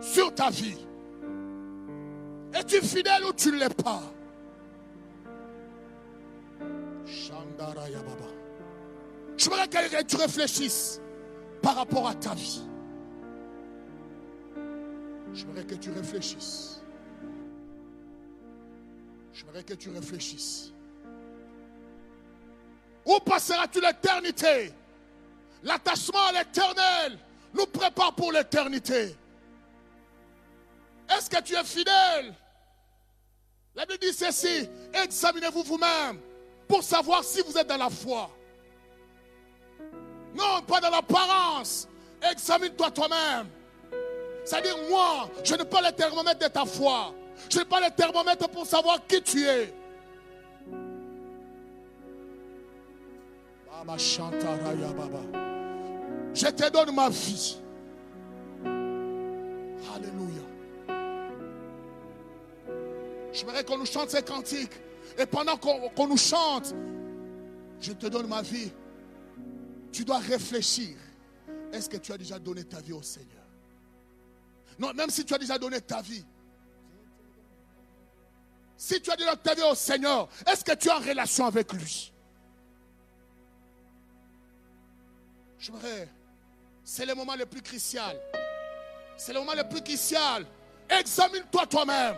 [0.00, 0.78] sur ta vie.
[2.54, 4.02] Es-tu fidèle ou tu ne l'es pas?
[9.36, 11.00] Je voudrais que tu réfléchisses
[11.60, 12.62] par rapport à ta vie.
[15.34, 16.80] Je voudrais que tu réfléchisses.
[19.32, 20.72] Je voudrais que tu réfléchisses.
[23.04, 24.72] Où passeras-tu l'éternité?
[25.62, 27.18] L'attachement à l'éternel
[27.54, 29.14] nous prépare pour l'éternité.
[31.08, 32.34] Est-ce que tu es fidèle?
[33.74, 36.18] La Bible dit ceci, examinez-vous vous-même
[36.66, 38.30] pour savoir si vous êtes dans la foi.
[40.34, 41.88] Non, pas dans l'apparence.
[42.22, 43.46] Examine-toi toi-même.
[44.46, 47.12] C'est-à-dire, moi, je n'ai pas le thermomètre de ta foi.
[47.50, 49.74] Je n'ai pas le thermomètre pour savoir qui tu es.
[56.32, 57.58] Je te donne ma vie.
[59.94, 60.42] Alléluia.
[63.32, 64.80] Je voudrais qu'on nous chante ces cantiques.
[65.18, 66.72] Et pendant qu'on nous chante,
[67.80, 68.70] je te donne ma vie.
[69.90, 70.96] Tu dois réfléchir.
[71.72, 73.45] Est-ce que tu as déjà donné ta vie au Seigneur?
[74.78, 76.24] Non, même si tu as déjà donné ta vie.
[78.76, 81.72] Si tu as donné ta vie au Seigneur, est-ce que tu es en relation avec
[81.72, 82.12] lui?
[85.58, 86.08] Je voudrais.
[86.84, 88.16] C'est le moment le plus crucial.
[89.16, 90.46] C'est le moment le plus crucial.
[90.88, 92.16] Examine-toi toi-même.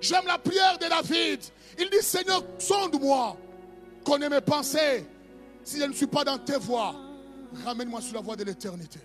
[0.00, 1.40] J'aime la prière de David.
[1.78, 3.36] Il dit Seigneur, sonde-moi.
[4.04, 5.06] Connais mes pensées.
[5.64, 6.94] Si je ne suis pas dans tes voies,
[7.64, 9.00] ramène-moi sur la voie de l'éternité.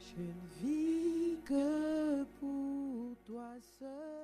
[0.00, 0.22] Je
[0.66, 1.01] vis
[1.44, 4.22] que pour toi seul.